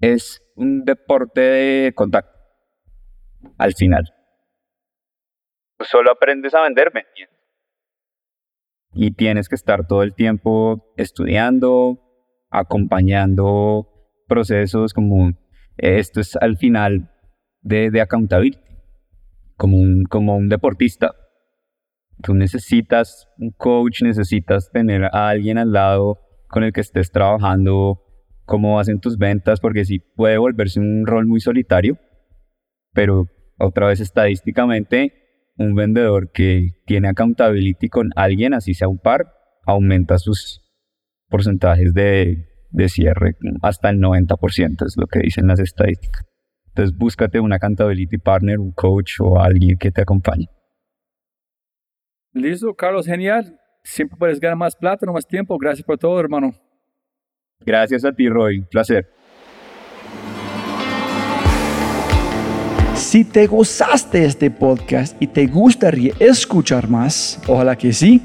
es 0.00 0.42
un 0.54 0.84
deporte 0.84 1.40
de 1.40 1.92
contacto. 1.94 2.38
Al 3.56 3.74
final. 3.74 4.04
Solo 5.80 6.12
aprendes 6.12 6.54
a 6.54 6.62
venderme. 6.62 7.06
Y 8.92 9.12
tienes 9.12 9.48
que 9.48 9.54
estar 9.54 9.86
todo 9.86 10.02
el 10.02 10.14
tiempo 10.14 10.92
estudiando, 10.96 11.98
acompañando 12.50 13.88
procesos 14.28 14.92
como 14.92 15.32
esto 15.76 16.20
es 16.20 16.36
al 16.36 16.56
final 16.56 17.10
de, 17.62 17.90
de 17.90 18.00
accountability, 18.00 18.58
como 19.56 19.76
un, 19.76 20.04
como 20.04 20.36
un 20.36 20.48
deportista. 20.48 21.14
Tú 22.22 22.34
necesitas 22.34 23.28
un 23.38 23.50
coach, 23.50 24.02
necesitas 24.02 24.70
tener 24.70 25.04
a 25.04 25.28
alguien 25.28 25.58
al 25.58 25.72
lado 25.72 26.18
con 26.48 26.64
el 26.64 26.72
que 26.72 26.80
estés 26.80 27.10
trabajando 27.10 28.00
cómo 28.44 28.78
hacen 28.78 29.00
tus 29.00 29.18
ventas, 29.18 29.60
porque 29.60 29.84
sí 29.84 29.98
puede 29.98 30.38
volverse 30.38 30.80
un 30.80 31.06
rol 31.06 31.26
muy 31.26 31.40
solitario, 31.40 31.98
pero 32.92 33.26
otra 33.58 33.86
vez 33.88 34.00
estadísticamente, 34.00 35.12
un 35.56 35.74
vendedor 35.74 36.30
que 36.32 36.70
tiene 36.86 37.08
accountability 37.08 37.88
con 37.88 38.10
alguien, 38.16 38.54
así 38.54 38.74
sea 38.74 38.88
un 38.88 38.98
par, 38.98 39.32
aumenta 39.64 40.18
sus 40.18 40.60
porcentajes 41.28 41.94
de, 41.94 42.46
de 42.70 42.88
cierre 42.88 43.36
hasta 43.62 43.90
el 43.90 43.98
90%, 43.98 44.86
es 44.86 44.96
lo 44.96 45.06
que 45.06 45.20
dicen 45.20 45.46
las 45.46 45.60
estadísticas. 45.60 46.33
Entonces 46.74 46.96
búscate 46.96 47.38
un 47.38 47.52
accountability 47.52 48.18
partner, 48.18 48.58
un 48.58 48.72
coach 48.72 49.20
o 49.20 49.38
alguien 49.38 49.78
que 49.78 49.92
te 49.92 50.02
acompañe. 50.02 50.48
Listo, 52.32 52.74
Carlos, 52.74 53.06
genial. 53.06 53.56
Siempre 53.84 54.18
puedes 54.18 54.40
ganar 54.40 54.56
más 54.56 54.74
plata, 54.74 55.06
no 55.06 55.12
más 55.12 55.24
tiempo. 55.24 55.56
Gracias 55.56 55.86
por 55.86 55.96
todo, 55.96 56.18
hermano. 56.18 56.52
Gracias 57.60 58.04
a 58.04 58.12
ti, 58.12 58.28
Roy. 58.28 58.62
placer. 58.62 59.08
Si 62.96 63.24
te 63.24 63.46
gozaste 63.46 64.24
este 64.24 64.50
podcast 64.50 65.20
y 65.22 65.28
te 65.28 65.46
gustaría 65.46 66.12
escuchar 66.18 66.88
más, 66.88 67.40
ojalá 67.46 67.76
que 67.76 67.92
sí, 67.92 68.20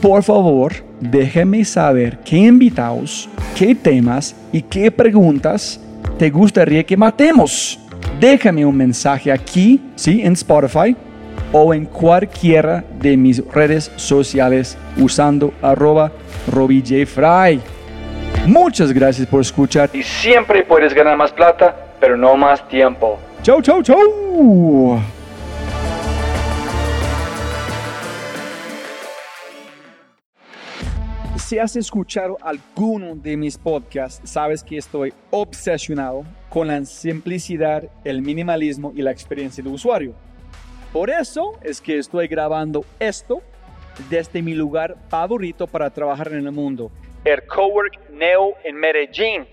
por 0.00 0.22
favor, 0.22 0.72
déjeme 1.00 1.66
saber 1.66 2.18
qué 2.20 2.38
invitados, 2.38 3.28
qué 3.58 3.74
temas 3.74 4.34
y 4.52 4.62
qué 4.62 4.90
preguntas 4.90 5.78
te 6.18 6.30
gustaría 6.30 6.84
que 6.84 6.96
matemos. 6.96 7.78
Déjame 8.20 8.66
un 8.66 8.76
mensaje 8.76 9.32
aquí, 9.32 9.80
¿sí? 9.96 10.20
En 10.22 10.34
Spotify 10.34 10.94
o 11.54 11.72
en 11.72 11.86
cualquiera 11.86 12.84
de 13.00 13.16
mis 13.16 13.42
redes 13.46 13.90
sociales 13.96 14.76
usando 14.98 15.54
arroba 15.62 16.12
robijfry. 16.46 17.62
Muchas 18.46 18.92
gracias 18.92 19.26
por 19.26 19.40
escuchar 19.40 19.88
y 19.94 20.02
siempre 20.02 20.62
puedes 20.64 20.92
ganar 20.92 21.16
más 21.16 21.32
plata, 21.32 21.74
pero 21.98 22.14
no 22.14 22.36
más 22.36 22.68
tiempo. 22.68 23.18
Chau, 23.42 23.62
chau, 23.62 23.82
chau. 23.82 25.00
Si 31.50 31.58
has 31.58 31.74
escuchado 31.74 32.38
alguno 32.42 33.16
de 33.16 33.36
mis 33.36 33.58
podcasts, 33.58 34.20
sabes 34.30 34.62
que 34.62 34.76
estoy 34.76 35.12
obsesionado 35.32 36.24
con 36.48 36.68
la 36.68 36.84
simplicidad, 36.84 37.90
el 38.04 38.22
minimalismo 38.22 38.92
y 38.94 39.02
la 39.02 39.10
experiencia 39.10 39.64
de 39.64 39.68
usuario. 39.68 40.14
Por 40.92 41.10
eso 41.10 41.58
es 41.64 41.80
que 41.80 41.98
estoy 41.98 42.28
grabando 42.28 42.84
esto 43.00 43.42
desde 44.08 44.42
mi 44.42 44.54
lugar 44.54 44.96
favorito 45.08 45.66
para 45.66 45.90
trabajar 45.90 46.28
en 46.28 46.46
el 46.46 46.52
mundo, 46.52 46.92
el 47.24 47.44
Cowork 47.48 47.98
Neo 48.12 48.54
en 48.62 48.76
Medellín. 48.76 49.44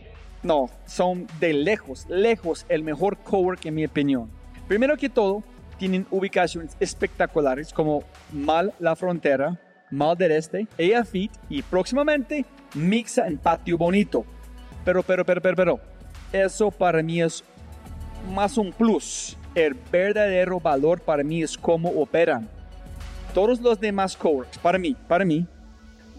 No, 0.43 0.69
son 0.85 1.25
de 1.39 1.51
lejos, 1.51 2.05
lejos 2.09 2.67
el 2.69 2.83
mejor 2.83 3.17
cowork 3.17 3.65
en 3.65 3.73
mi 3.73 3.85
opinión. 3.85 4.29
Primero 4.67 4.97
que 4.97 5.09
todo, 5.09 5.41
tienen 5.79 6.05
ubicaciones 6.11 6.77
espectaculares 6.79 7.73
como 7.73 8.03
Mal 8.31 8.71
La 8.77 8.95
Frontera, 8.95 9.59
Mal 9.89 10.17
del 10.17 10.31
Este, 10.33 10.67
Ella 10.77 11.03
Fit 11.05 11.31
y 11.49 11.61
próximamente 11.61 12.45
Mixa 12.73 13.27
en 13.27 13.37
Patio 13.37 13.77
Bonito. 13.77 14.25
Pero, 14.83 15.03
pero, 15.03 15.25
pero, 15.25 15.41
pero, 15.41 15.55
pero, 15.55 15.79
eso 16.31 16.71
para 16.71 17.01
mí 17.01 17.21
es 17.21 17.43
más 18.33 18.57
un 18.57 18.71
plus. 18.71 19.37
El 19.55 19.75
verdadero 19.91 20.59
valor 20.59 21.01
para 21.01 21.23
mí 21.23 21.41
es 21.41 21.57
cómo 21.57 21.89
operan. 21.89 22.47
Todos 23.33 23.59
los 23.59 23.79
demás 23.79 24.15
coworks, 24.15 24.57
para 24.57 24.77
mí, 24.77 24.95
para 25.07 25.25
mí, 25.25 25.45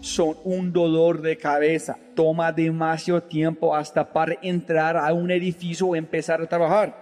son 0.01 0.35
un 0.43 0.71
dolor 0.71 1.21
de 1.21 1.37
cabeza. 1.37 1.97
Toma 2.15 2.51
demasiado 2.51 3.21
tiempo 3.21 3.75
hasta 3.75 4.11
para 4.11 4.37
entrar 4.41 4.97
a 4.97 5.13
un 5.13 5.29
edificio 5.31 5.87
o 5.87 5.95
empezar 5.95 6.41
a 6.41 6.47
trabajar. 6.47 6.95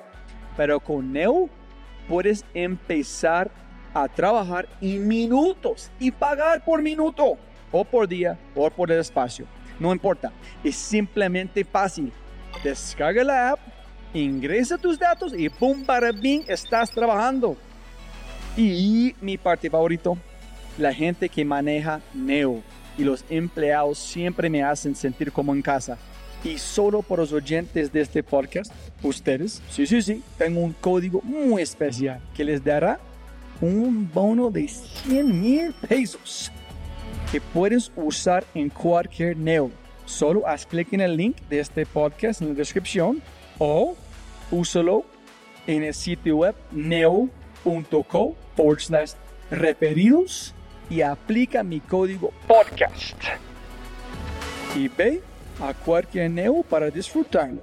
Pero 0.55 0.79
con 0.79 1.11
Neo 1.13 1.49
puedes 2.07 2.43
empezar 2.53 3.47
a 3.47 3.66
trabajar 4.13 4.67
en 4.81 5.07
minutos 5.07 5.89
y 5.99 6.11
pagar 6.11 6.63
por 6.65 6.81
minuto 6.81 7.37
o 7.71 7.85
por 7.85 8.07
día 8.07 8.37
o 8.53 8.69
por 8.69 8.91
el 8.91 8.99
espacio. 8.99 9.45
No 9.79 9.93
importa, 9.93 10.31
es 10.63 10.75
simplemente 10.75 11.63
fácil. 11.63 12.11
Descarga 12.63 13.23
la 13.23 13.51
app, 13.51 13.59
ingresa 14.13 14.77
tus 14.77 14.99
datos 14.99 15.33
y 15.37 15.47
¡pum! 15.49 15.85
para 15.85 16.11
bien 16.11 16.43
estás 16.47 16.91
trabajando. 16.91 17.55
Y 18.57 19.15
mi 19.21 19.37
parte 19.37 19.69
favorito, 19.69 20.17
la 20.77 20.93
gente 20.93 21.29
que 21.29 21.45
maneja 21.45 22.01
Neo 22.13 22.61
y 22.97 23.03
los 23.03 23.23
empleados 23.29 23.99
siempre 23.99 24.49
me 24.49 24.63
hacen 24.63 24.95
sentir 24.95 25.31
como 25.31 25.53
en 25.53 25.61
casa. 25.61 25.97
Y 26.43 26.57
solo 26.57 27.01
por 27.01 27.19
los 27.19 27.33
oyentes 27.33 27.91
de 27.91 28.01
este 28.01 28.23
podcast, 28.23 28.71
ustedes, 29.03 29.61
sí, 29.69 29.85
sí, 29.85 30.01
sí, 30.01 30.23
tengo 30.37 30.61
un 30.61 30.73
código 30.73 31.21
muy 31.23 31.61
especial 31.61 32.19
que 32.35 32.43
les 32.43 32.63
dará 32.63 32.99
un 33.61 34.09
bono 34.13 34.49
de 34.49 34.67
100 34.67 35.41
mil 35.41 35.73
pesos 35.87 36.51
que 37.31 37.41
puedes 37.41 37.91
usar 37.95 38.45
en 38.53 38.69
cualquier 38.69 39.37
Neo. 39.37 39.71
Solo 40.05 40.47
haz 40.47 40.65
clic 40.65 40.93
en 40.93 41.01
el 41.01 41.17
link 41.17 41.37
de 41.49 41.59
este 41.59 41.85
podcast 41.85 42.41
en 42.41 42.49
la 42.49 42.53
descripción 42.53 43.21
o 43.57 43.95
úsalo 44.51 45.05
en 45.65 45.83
el 45.83 45.93
sitio 45.93 46.37
web 46.37 46.55
neo.co 46.71 48.35
forward 48.55 48.79
slash 48.79 49.11
referidos 49.51 50.53
y 50.89 51.01
aplica 51.01 51.63
mi 51.63 51.79
código 51.79 52.31
podcast. 52.47 53.21
Y 54.75 54.87
ve 54.87 55.21
a 55.61 55.73
cualquier 55.73 56.31
Neo 56.31 56.63
para 56.63 56.89
disfrutarlo. 56.89 57.61